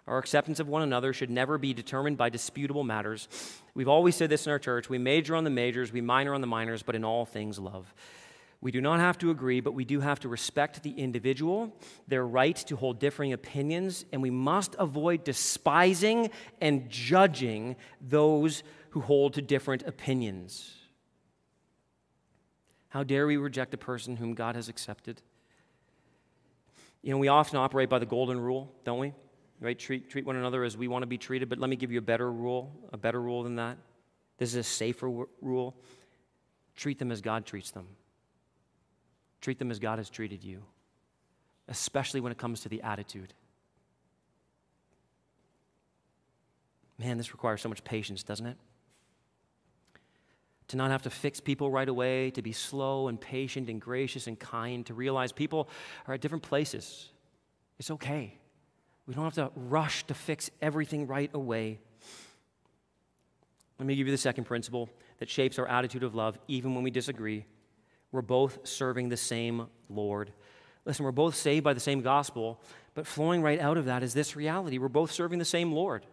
[0.08, 3.28] Our acceptance of one another should never be determined by disputable matters.
[3.74, 4.90] We've always said this in our church.
[4.90, 7.94] We major on the majors, we minor on the minors, but in all things, love.
[8.62, 11.76] We do not have to agree, but we do have to respect the individual,
[12.08, 16.30] their right to hold differing opinions, and we must avoid despising
[16.60, 20.76] and judging those who hold to different opinions.
[22.90, 25.22] How dare we reject a person whom God has accepted?
[27.02, 29.14] You know, we often operate by the golden rule, don't we?
[29.62, 29.78] Right?
[29.78, 32.00] Treat, treat one another as we want to be treated, but let me give you
[32.00, 33.78] a better rule, a better rule than that.
[34.40, 35.08] This is a safer
[35.40, 35.76] rule.
[36.76, 37.88] Treat them as God treats them.
[39.40, 40.64] Treat them as God has treated you,
[41.68, 43.34] especially when it comes to the attitude.
[46.98, 48.58] Man, this requires so much patience, doesn't it?
[50.70, 54.26] To not have to fix people right away, to be slow and patient and gracious
[54.26, 55.70] and kind, to realize people
[56.08, 57.10] are at different places.
[57.78, 58.38] It's okay.
[59.08, 61.80] We don't have to rush to fix everything right away.
[63.80, 66.84] Let me give you the second principle that shapes our attitude of love, even when
[66.84, 67.46] we disagree.
[68.12, 70.32] We're both serving the same Lord.
[70.86, 72.62] Listen, we're both saved by the same gospel,
[72.94, 74.78] but flowing right out of that is this reality.
[74.78, 76.06] We're both serving the same Lord.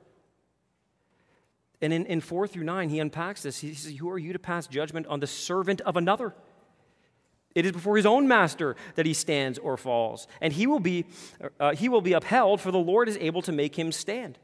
[1.81, 3.59] And in, in 4 through 9, he unpacks this.
[3.59, 6.35] He says, Who are you to pass judgment on the servant of another?
[7.59, 11.07] It is before his own master that he stands or falls, and he will be,
[11.59, 14.39] uh, he will be upheld, for the Lord is able to make him stand.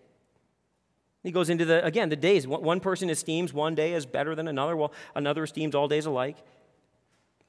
[1.22, 2.44] He goes into the, again, the days.
[2.44, 6.38] One person esteems one day as better than another, while another esteems all days alike.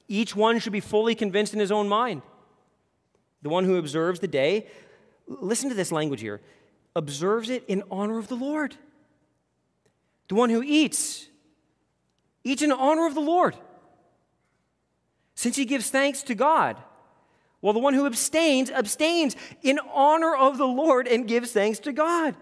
[0.06, 2.22] Each one should be fully convinced in his own mind.
[3.42, 4.68] The one who observes the day,
[5.26, 6.40] listen to this language here,
[6.94, 8.76] observes it in honor of the Lord.
[10.28, 11.26] The one who eats,
[12.44, 13.56] eats in honor of the Lord,
[15.36, 16.76] since he gives thanks to God.
[17.62, 21.92] Well, the one who abstains, abstains in honor of the Lord and gives thanks to
[21.92, 22.34] God.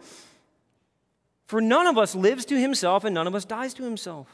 [1.47, 4.28] For none of us lives to himself and none of us dies to himself.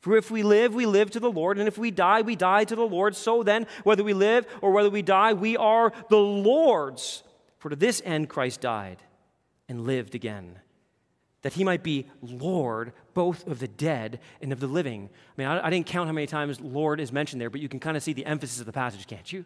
[0.00, 2.64] For if we live, we live to the Lord, and if we die, we die
[2.64, 3.14] to the Lord.
[3.14, 7.22] So then, whether we live or whether we die, we are the Lord's.
[7.58, 9.00] For to this end Christ died
[9.68, 10.58] and lived again,
[11.42, 15.10] that he might be Lord both of the dead and of the living.
[15.12, 17.68] I mean, I, I didn't count how many times Lord is mentioned there, but you
[17.68, 19.44] can kind of see the emphasis of the passage, can't you?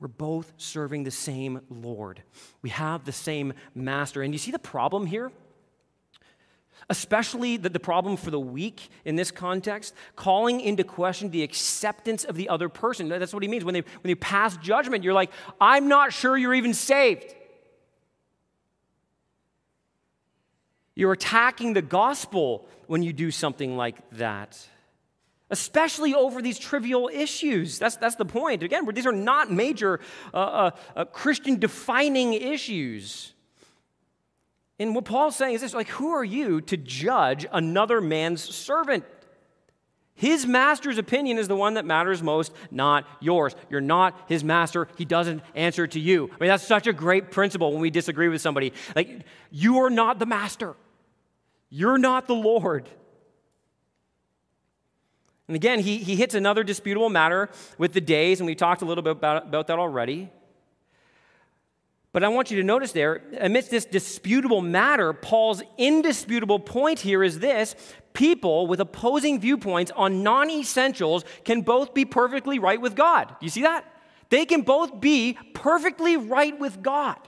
[0.00, 2.22] We're both serving the same Lord.
[2.62, 4.22] We have the same master.
[4.22, 5.30] And you see the problem here?
[6.88, 12.24] especially the, the problem for the weak in this context, calling into question the acceptance
[12.24, 13.08] of the other person.
[13.08, 13.64] That's what he means.
[13.64, 15.30] When they, when they pass judgment, you're like,
[15.60, 17.34] I'm not sure you're even saved.
[21.00, 24.58] You're attacking the gospel when you do something like that,
[25.48, 27.78] especially over these trivial issues.
[27.78, 28.62] That's, that's the point.
[28.62, 30.00] Again, these are not major
[30.34, 33.32] uh, uh, uh, Christian defining issues.
[34.78, 39.06] And what Paul's saying is this like, who are you to judge another man's servant?
[40.12, 43.56] His master's opinion is the one that matters most, not yours.
[43.70, 44.86] You're not his master.
[44.98, 46.28] He doesn't answer to you.
[46.30, 48.74] I mean, that's such a great principle when we disagree with somebody.
[48.94, 50.76] Like, you are not the master,
[51.70, 52.88] you're not the Lord.
[55.48, 57.48] And again, he, he hits another disputable matter
[57.78, 60.30] with the days, and we talked a little bit about, about that already.
[62.12, 67.22] But I want you to notice there, amidst this disputable matter, Paul's indisputable point here
[67.22, 67.76] is this
[68.12, 73.34] people with opposing viewpoints on non essentials can both be perfectly right with God.
[73.40, 73.84] You see that?
[74.28, 77.18] They can both be perfectly right with God.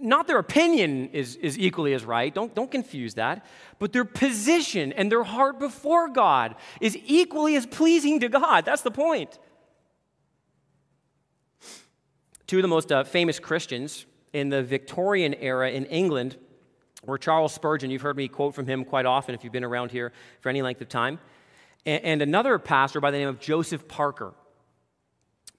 [0.00, 3.44] Not their opinion is, is equally as right, don't, don't confuse that,
[3.78, 8.64] but their position and their heart before God is equally as pleasing to God.
[8.64, 9.38] That's the point.
[12.46, 16.36] Two of the most uh, famous Christians in the Victorian era in England
[17.04, 17.90] were Charles Spurgeon.
[17.90, 20.62] You've heard me quote from him quite often if you've been around here for any
[20.62, 21.18] length of time.
[21.84, 24.34] And, and another pastor by the name of Joseph Parker.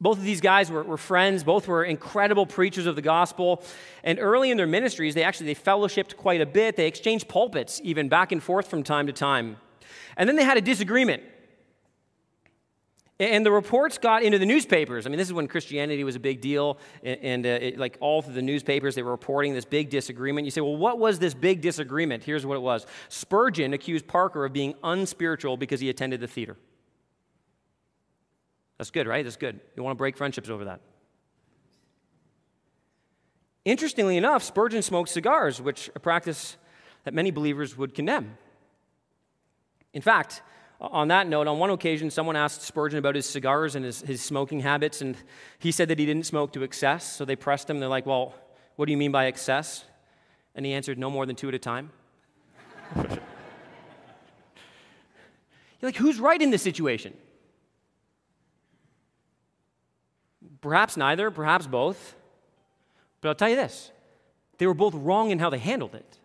[0.04, 1.46] Both of these guys were, were, friends.
[1.46, 3.64] Both were incredible preachers of the gospel.
[4.04, 6.76] And early in their ministries, they actually they fellowshipped quite a bit.
[6.76, 9.56] They exchanged pulpits even back and forth from time to time.
[10.18, 11.24] And then they had a disagreement.
[13.18, 15.06] And the reports got into the newspapers.
[15.06, 18.22] I mean, this is when Christianity was a big deal, and, uh, it, like all
[18.22, 20.44] through the newspapers, they were reporting this big disagreement.
[20.44, 22.26] You say, well, what was this big disagreement?
[22.26, 26.58] Here's what it was Spurgeon accused Parker of being unspiritual because he attended the theater.
[28.78, 29.24] That's good, right?
[29.24, 29.60] That's good.
[29.76, 30.82] You want to break friendships over that.
[33.66, 36.58] Interestingly enough, Spurgeon smoked cigars, which a practice
[37.06, 38.38] that many believers would condemn.
[39.94, 40.42] In fact,
[40.82, 44.22] on that note, on one occasion, someone asked Spurgeon about his cigars and his, his
[44.22, 45.16] smoking habits, and
[45.60, 47.16] he said that he didn't smoke to excess.
[47.16, 47.80] So they pressed him.
[47.80, 48.36] They're like, Well,
[48.76, 49.86] what do you mean by excess?
[50.56, 51.92] And he answered, No more than two at a time.
[52.96, 53.08] You're
[55.84, 57.14] like, Who's right in this situation?
[60.64, 62.16] Perhaps neither, perhaps both.
[63.20, 63.92] But I'll tell you this
[64.58, 66.20] they were both wrong in how they handled it.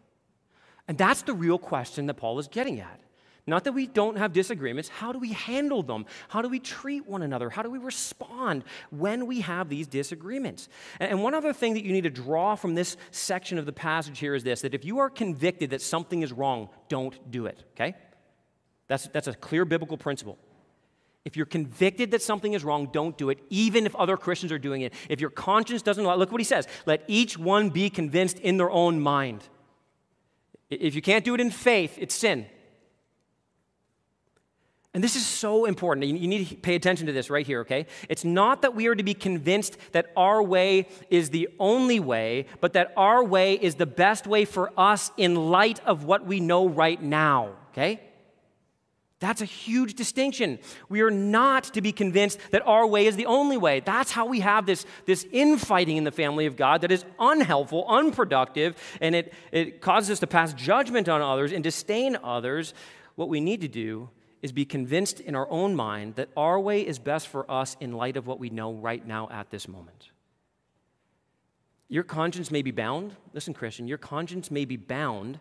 [0.87, 3.01] And that's the real question that Paul is getting at.
[3.49, 4.89] Not that we don't have disagreements.
[4.89, 6.07] How do we handle them?
[6.29, 7.51] How do we treat one another?
[7.51, 10.69] How do we respond when we have these disagreements?
[11.01, 14.21] And one other thing that you need to draw from this section of the passage
[14.21, 17.65] here is this that if you are convicted that something is wrong, don't do it,
[17.73, 17.97] okay?
[18.87, 20.39] That's, that's a clear biblical principle.
[21.29, 24.59] If you're convicted that something is wrong, don't do it, even if other Christians are
[24.59, 24.95] doing it.
[25.11, 28.57] If your conscience doesn't allow, look what he says let each one be convinced in
[28.57, 29.45] their own mind.
[30.71, 32.47] If you can't do it in faith, it's sin.
[34.95, 36.07] And this is so important.
[36.07, 37.85] You need to pay attention to this right here, okay?
[38.09, 42.47] It's not that we are to be convinced that our way is the only way,
[42.63, 46.41] but that our way is the best way for us in light of what we
[46.41, 48.01] know right now, okay?
[49.21, 50.61] That's a huge distinction.
[50.89, 53.81] We are not to be convinced that our way is the only way.
[53.81, 57.85] That's how we have this, this infighting in the family of God that is unhelpful,
[57.89, 62.75] unproductive, and it, it causes us to pass judgment on others and disdain others.
[63.17, 64.11] What we need to do
[64.41, 67.93] is be convinced in our own mind that our way is best for us in
[67.93, 70.11] light of what we know right now at this moment.
[71.89, 75.41] Your conscience may be bound, listen, Christian, your conscience may be bound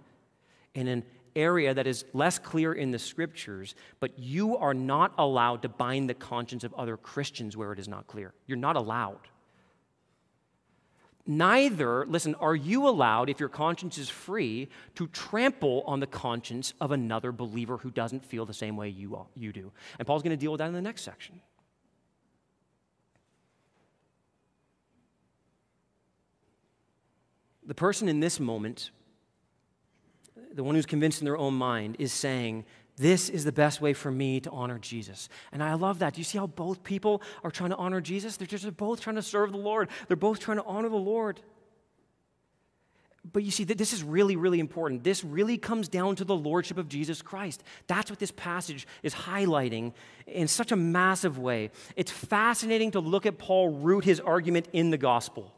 [0.74, 1.04] in an
[1.38, 6.10] area that is less clear in the scriptures, but you are not allowed to bind
[6.10, 8.34] the conscience of other Christians where it is not clear.
[8.48, 9.30] You're not allowed.
[11.30, 16.74] Neither, listen, are you allowed, if your conscience is free, to trample on the conscience
[16.80, 19.74] of another believer who doesn't feel the same way you, you do.
[20.00, 21.42] And Paul's going to deal with that in the next section.
[27.66, 28.92] The person in this moment,
[30.58, 32.66] the one who's convinced in their own mind, is saying,
[32.98, 35.30] this is the best way for me to honor Jesus.
[35.52, 36.16] And I love that.
[36.16, 38.38] Do you see how both people are trying to honor Jesus?
[38.38, 40.96] They're just they're both trying to serve the Lord, they're both trying to honor the
[40.96, 41.40] Lord.
[43.32, 45.04] But you see, this is really, really important.
[45.04, 47.62] This really comes down to the lordship of Jesus Christ.
[47.86, 49.94] That's what this passage is highlighting
[50.26, 51.72] in such a massive way.
[51.98, 55.54] It's fascinating to look at Paul root his argument in the gospel.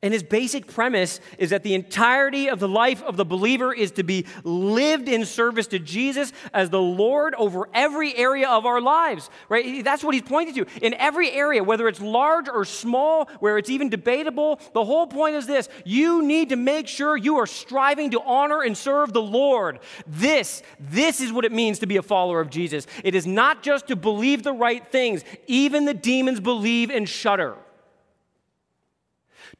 [0.00, 3.90] And his basic premise is that the entirety of the life of the believer is
[3.92, 8.80] to be lived in service to Jesus as the Lord over every area of our
[8.80, 9.82] lives, right?
[9.82, 10.66] That's what he's pointing to.
[10.86, 15.34] In every area, whether it's large or small, where it's even debatable, the whole point
[15.34, 19.20] is this you need to make sure you are striving to honor and serve the
[19.20, 19.80] Lord.
[20.06, 22.86] This, this is what it means to be a follower of Jesus.
[23.02, 27.56] It is not just to believe the right things, even the demons believe and shudder.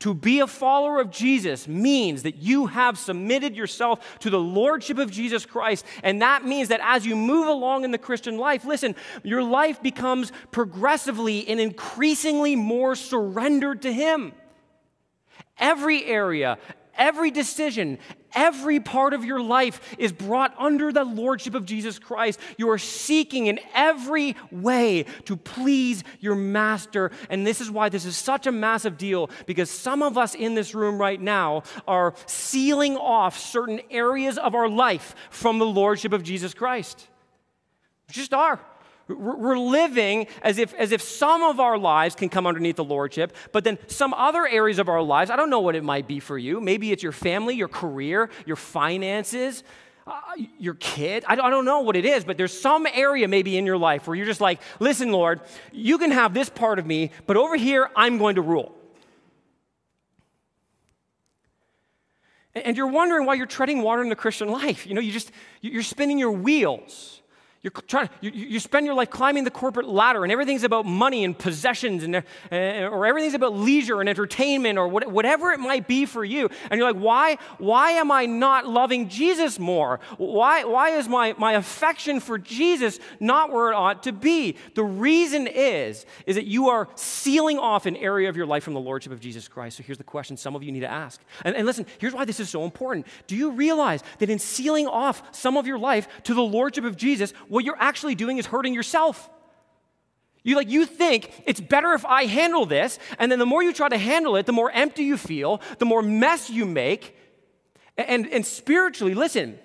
[0.01, 4.99] To be a follower of Jesus means that you have submitted yourself to the lordship
[4.99, 5.85] of Jesus Christ.
[6.05, 8.95] And that means that as you move along in the Christian life, listen,
[9.25, 14.33] your life becomes progressively and increasingly more surrendered to Him.
[15.59, 16.59] Every area,
[16.99, 17.99] every decision,
[18.35, 22.39] every part of your life is brought under the lordship of Jesus Christ.
[22.59, 27.11] You are seeking in every way to please your master.
[27.31, 30.55] And this is why this is such a massive deal because some of us in
[30.55, 36.13] this room right now are sealing off certain areas of our life from the lordship
[36.13, 37.07] of Jesus Christ.
[38.09, 38.61] We just are.
[39.09, 43.35] We're living as if, as if some of our lives can come underneath the Lordship,
[43.53, 46.21] but then some other areas of our lives, I don't know what it might be
[46.21, 46.61] for you.
[46.61, 49.65] Maybe it's your family, your career, your finances,
[50.07, 50.21] uh,
[50.59, 51.25] your kid.
[51.27, 53.79] I don't, I don't know what it is, but there's some area maybe in your
[53.79, 55.41] life where you're just like, listen, Lord,
[55.73, 58.75] you can have this part of me, but over here, I'm going to rule.
[62.55, 64.87] And you're wondering why you're treading water in the Christian life.
[64.87, 65.31] You know, you just,
[65.61, 67.23] you're spinning your wheels.
[67.61, 68.09] You're trying.
[68.21, 72.05] You, you spend your life climbing the corporate ladder, and everything's about money and possessions,
[72.05, 76.25] and, uh, or everything's about leisure and entertainment, or what, whatever it might be for
[76.25, 76.49] you.
[76.71, 77.37] And you're like, why?
[77.59, 79.99] Why am I not loving Jesus more?
[80.19, 80.63] Why?
[80.63, 84.55] Why is my my affection for Jesus not where it ought to be?
[84.77, 88.75] The reason is is that you are sealing off an area of your life from
[88.75, 89.79] the lordship of Jesus Christ.
[89.79, 91.21] So here's the question: some of you need to ask.
[91.45, 93.09] And, and listen, here's why this is so important.
[93.27, 96.97] Do you realize that in sealing off some of your life to the lordship of
[96.97, 97.33] Jesus?
[97.49, 99.29] What you're actually doing is hurting yourself.
[100.43, 103.73] You like you think it's better if I handle this, and then the more you
[103.73, 107.17] try to handle it, the more empty you feel, the more mess you make.
[107.97, 109.59] And, and spiritually, listen,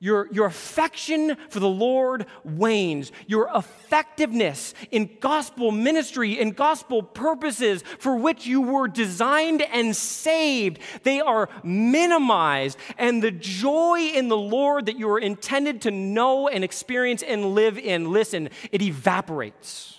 [0.00, 3.10] your, your affection for the Lord wanes.
[3.26, 10.78] Your effectiveness in gospel ministry and gospel purposes for which you were designed and saved,
[11.02, 12.78] they are minimized.
[12.96, 17.54] And the joy in the Lord that you are intended to know and experience and
[17.54, 19.97] live in, listen, it evaporates.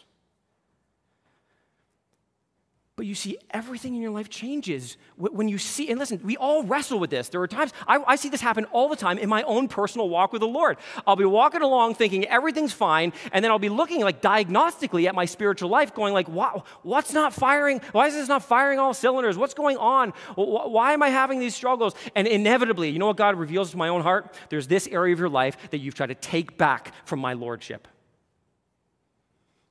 [2.99, 6.63] But you see, everything in your life changes when you see, and listen, we all
[6.63, 7.29] wrestle with this.
[7.29, 10.09] There are times, I, I, see this happen all the time in my own personal
[10.09, 10.75] walk with the Lord.
[11.07, 15.15] I'll be walking along thinking everything's fine, and then I'll be looking like diagnostically at
[15.15, 17.79] my spiritual life, going like, wow, what's not firing?
[17.93, 19.37] Why is this not firing all cylinders?
[19.37, 20.09] What's going on?
[20.35, 21.95] Why am I having these struggles?
[22.17, 24.35] And inevitably, you know what God reveals to my own heart?
[24.49, 27.87] There's this area of your life that you've tried to take back from my Lordship.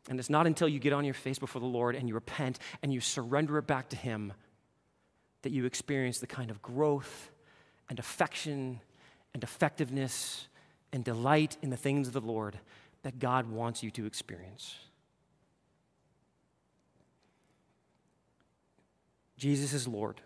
[0.09, 2.59] And it's not until you get on your face before the Lord and you repent
[2.83, 4.33] and you surrender it back to Him
[5.43, 7.31] that you experience the kind of growth
[7.89, 8.81] and affection
[9.35, 10.49] and effectiveness
[10.93, 12.59] and delight in the things of the Lord
[13.03, 14.75] that God wants you to experience.
[19.37, 20.21] Jesus is Lord.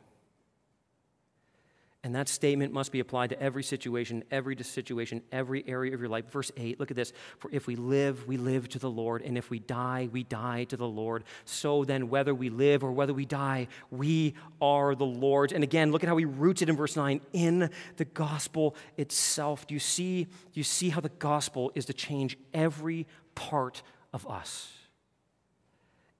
[2.05, 6.09] And that statement must be applied to every situation, every situation, every area of your
[6.09, 6.29] life.
[6.33, 7.13] Verse 8, look at this.
[7.39, 10.65] For if we live, we live to the Lord, and if we die, we die
[10.65, 11.23] to the Lord.
[11.45, 15.53] So then, whether we live or whether we die, we are the Lord's.
[15.53, 19.69] And again, look at how he roots it in verse 9 in the gospel itself.
[19.69, 23.83] Do you see, do you see how the gospel is to change every part
[24.13, 24.73] of us?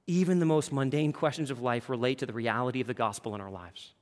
[0.07, 3.41] Even the most mundane questions of life relate to the reality of the gospel in
[3.41, 3.95] our lives.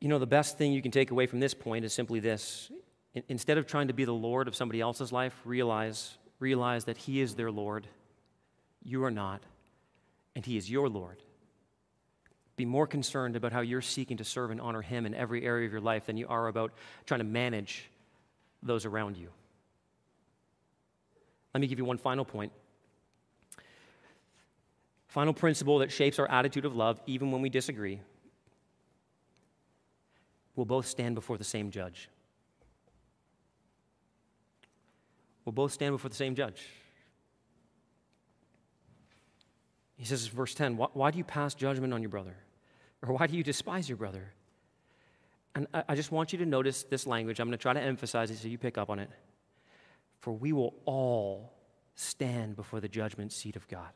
[0.00, 2.70] You know, the best thing you can take away from this point is simply this.
[3.28, 7.20] Instead of trying to be the Lord of somebody else's life, realize, realize that He
[7.20, 7.88] is their Lord.
[8.84, 9.42] You are not,
[10.36, 11.22] and He is your Lord.
[12.56, 15.66] Be more concerned about how you're seeking to serve and honor Him in every area
[15.66, 16.72] of your life than you are about
[17.06, 17.90] trying to manage
[18.62, 19.30] those around you.
[21.54, 22.52] Let me give you one final point.
[25.08, 28.00] Final principle that shapes our attitude of love, even when we disagree,
[30.58, 32.08] will both stand before the same judge.
[35.44, 36.66] We'll both stand before the same judge.
[39.96, 42.36] He says, verse 10, why, why, do you pass judgment on your brother?
[43.06, 44.32] Or why do you despise your brother?
[45.54, 47.38] And I, I just want you to notice this language.
[47.40, 49.10] I'm going to try to emphasize it so you pick up on it.
[50.18, 51.52] For we will all
[51.94, 53.90] stand before the judgment seat of God.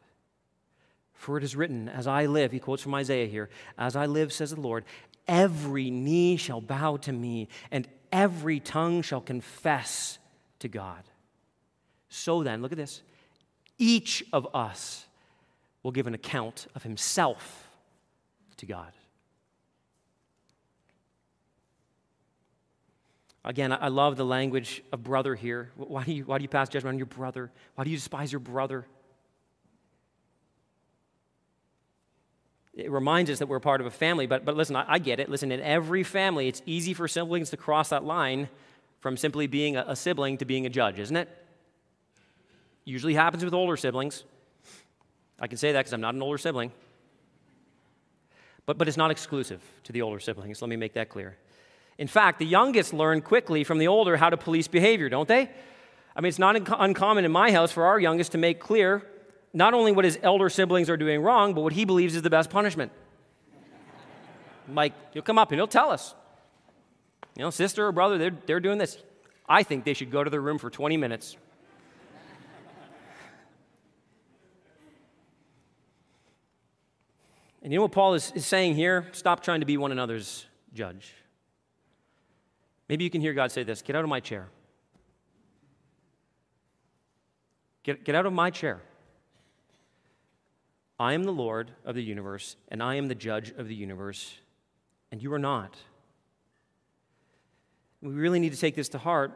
[1.13, 4.33] For it is written, As I live, he quotes from Isaiah here, As I live,
[4.33, 4.85] says the Lord,
[5.27, 10.19] every knee shall bow to me, and every tongue shall confess
[10.59, 11.03] to God.
[12.09, 13.03] So then, look at this
[13.79, 15.07] each of us
[15.83, 17.69] will give an account of himself
[18.59, 18.93] to God.
[23.45, 25.73] Again, I love the language of brother here.
[25.77, 27.51] Why do you, why do you pass judgment on your brother?
[27.75, 28.87] Why do you despise your brother?
[32.75, 35.21] It reminds us that we're part of a family, but, but listen, I, I, get
[35.21, 35.29] it.
[35.29, 38.49] Listen, in every family, it's easy for siblings to cross that line
[39.01, 41.29] from simply being a, a sibling to being a judge, isn't it?
[42.85, 44.25] Usually happens with older siblings.
[45.39, 46.73] I can say that because I'm not an older sibling.
[48.65, 50.63] But, but it's not exclusive to the older siblings.
[50.63, 51.37] Let me make that clear.
[51.99, 55.51] In fact, the youngest learn quickly from the older how to police behavior, don't they?
[56.17, 59.07] I mean, it's not uncommon in my house for our youngest to make clear
[59.53, 62.31] not only what his elder siblings are doing wrong, but what he believes is the
[62.31, 62.93] best punishment.
[64.69, 66.15] Like, he'll come up and he'll tell us.
[67.37, 68.97] You know, sister or brother, they're, they're doing this.
[69.49, 71.37] I think they should go to their room for 20 minutes.
[77.63, 79.07] And you know what Paul is, is saying here?
[79.13, 81.15] Stop trying to be one another's judge.
[82.89, 84.49] Maybe you can hear God say this Get out of my chair.
[87.85, 88.81] Get, get out of my chair.
[91.03, 94.35] I am the Lord of the universe, and I am the judge of the universe,
[95.11, 95.77] and you are not.
[98.01, 99.33] We really need to take this to heart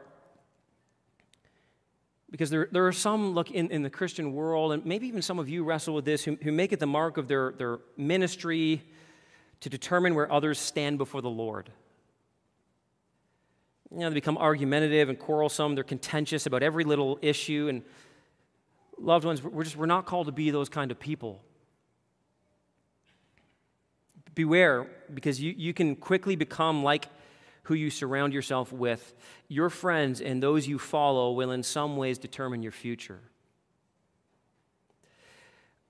[2.31, 5.39] because there, there are some look in, in the Christian world, and maybe even some
[5.39, 8.81] of you wrestle with this, who, who make it the mark of their, their ministry
[9.59, 11.69] to determine where others stand before the Lord.
[13.91, 15.75] You know, they become argumentative and quarrelsome.
[15.75, 17.67] They're contentious about every little issue.
[17.67, 17.83] And
[18.97, 21.41] loved ones, we're just we're not called to be those kind of people.
[24.37, 27.07] Beware, because you, you can quickly become like
[27.63, 29.15] who you surround yourself with.
[29.47, 33.19] Your friends and those you follow will, in some ways, determine your future.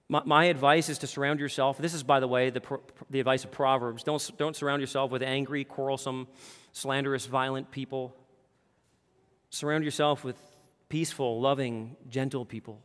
[0.07, 1.77] My, my advice is to surround yourself.
[1.77, 2.61] This is, by the way, the,
[3.09, 4.03] the advice of Proverbs.
[4.03, 6.25] Don't, don't surround yourself with angry, quarrelsome,
[6.71, 8.15] slanderous, violent people.
[9.49, 10.37] Surround yourself with
[10.87, 12.79] peaceful, loving, gentle people.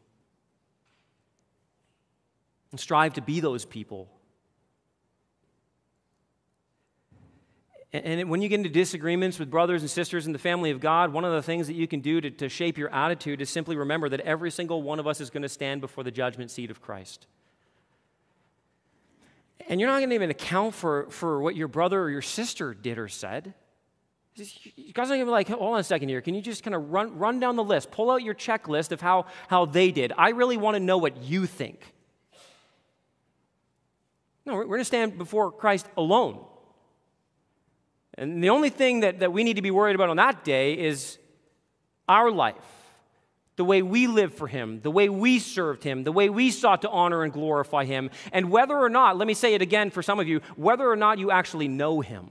[2.73, 4.09] And strive to be those people
[7.93, 11.13] And when you get into disagreements with brothers and sisters in the family of God,
[11.13, 13.77] one of the things that you can do to, to shape your attitude is simply
[13.77, 16.71] remember that every single one of us is going to stand before the judgment seat
[16.71, 17.27] of Christ.
[19.69, 22.73] And you're not going to even account for, for what your brother or your sister
[22.73, 23.53] did or said.
[24.35, 26.23] You guys are going to be like, hold on a second here.
[26.23, 27.91] Can you just kind of run, run down the list?
[27.91, 30.15] Pull out your checklist of how, how they did.
[30.17, 31.93] I really want to know what you think.
[34.47, 36.43] No, we're going to stand before Christ alone.
[38.19, 40.75] And the only thing that, that we need to be worried about on that day
[40.75, 41.19] is
[42.09, 42.57] our life,
[43.57, 46.83] the way we lived for Him, the way we served Him, the way we sought
[46.83, 50.03] to honor and glorify Him, and whether or not, let me say it again for
[50.03, 52.31] some of you, whether or not you actually know Him.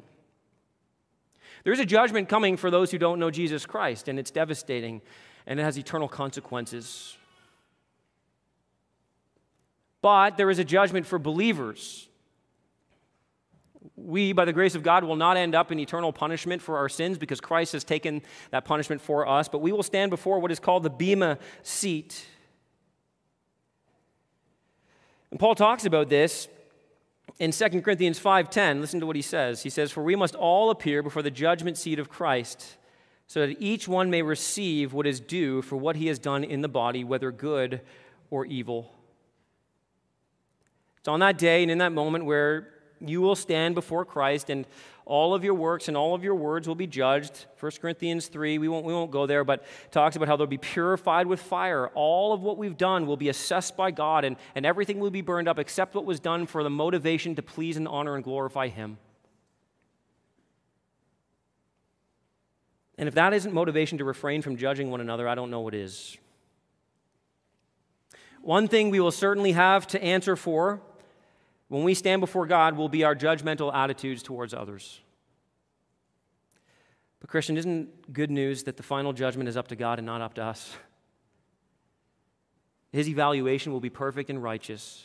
[1.63, 5.01] There's a judgment coming for those who don't know Jesus Christ, and it's devastating,
[5.47, 7.17] and it has eternal consequences.
[10.01, 12.07] But there is a judgment for believers
[13.95, 16.89] we, by the grace of God, will not end up in eternal punishment for our
[16.89, 18.21] sins because Christ has taken
[18.51, 22.25] that punishment for us, but we will stand before what is called the Bema seat.
[25.32, 26.47] And Paul talks about this
[27.39, 28.82] in 2 Corinthians 5:10.
[28.82, 29.63] Listen to what he says.
[29.63, 32.77] He says, "For we must all appear before the judgment seat of Christ,
[33.27, 36.61] so that each one may receive what is due for what he has done in
[36.61, 37.82] the body, whether good
[38.29, 38.93] or evil."
[40.99, 42.67] It's on that day and in that moment where
[43.04, 44.66] you will stand before Christ and
[45.06, 47.45] all of your works and all of your words will be judged.
[47.60, 50.58] 1 Corinthians 3, we won't, we won't go there, but talks about how they'll be
[50.58, 51.89] purified with fire.
[51.95, 55.22] All of what we've done will be assessed by God, and, and everything will be
[55.22, 58.68] burned up except what was done for the motivation to please and honor and glorify
[58.68, 58.97] Him.
[62.97, 65.74] And if that isn't motivation to refrain from judging one another, I don't know what
[65.74, 66.18] is.
[68.41, 70.82] One thing we will certainly have to answer for
[71.72, 74.99] when we stand before God will be our judgmental attitudes towards others.
[77.22, 80.19] But, Christian, isn't good news that the final judgment is up to God and not
[80.19, 80.76] up to us?
[82.91, 85.01] His evaluation will be perfect and righteous.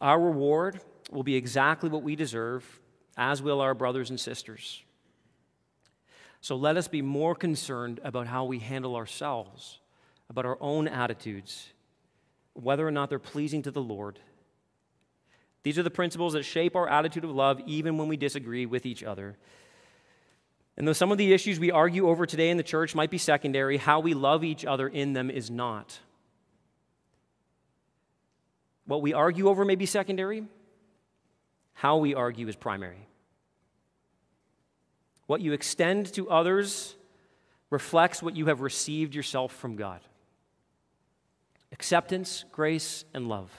[0.00, 0.80] Our reward
[1.12, 2.80] will be exactly what we deserve,
[3.14, 4.82] as will our brothers and sisters.
[6.40, 9.80] So let us be more concerned about how we handle ourselves,
[10.30, 11.73] about our own attitudes,
[12.54, 14.18] whether or not they're pleasing to the Lord.
[15.64, 18.86] These are the principles that shape our attitude of love even when we disagree with
[18.86, 19.36] each other.
[20.76, 23.18] And though some of the issues we argue over today in the church might be
[23.18, 25.98] secondary, how we love each other in them is not.
[28.86, 30.44] What we argue over may be secondary,
[31.72, 33.08] how we argue is primary.
[35.26, 36.94] What you extend to others
[37.70, 40.00] reflects what you have received yourself from God
[41.74, 43.50] acceptance, grace, and love.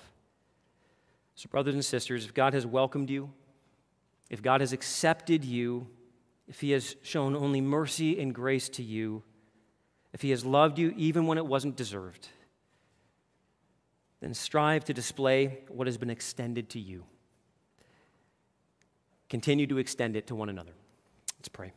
[1.35, 3.29] So, brothers and sisters, if God has welcomed you,
[4.29, 5.87] if God has accepted you,
[6.47, 9.21] if He has shown only mercy and grace to you,
[10.13, 12.29] if He has loved you even when it wasn't deserved,
[14.21, 17.03] then strive to display what has been extended to you.
[19.27, 20.71] Continue to extend it to one another.
[21.37, 21.73] Let's pray.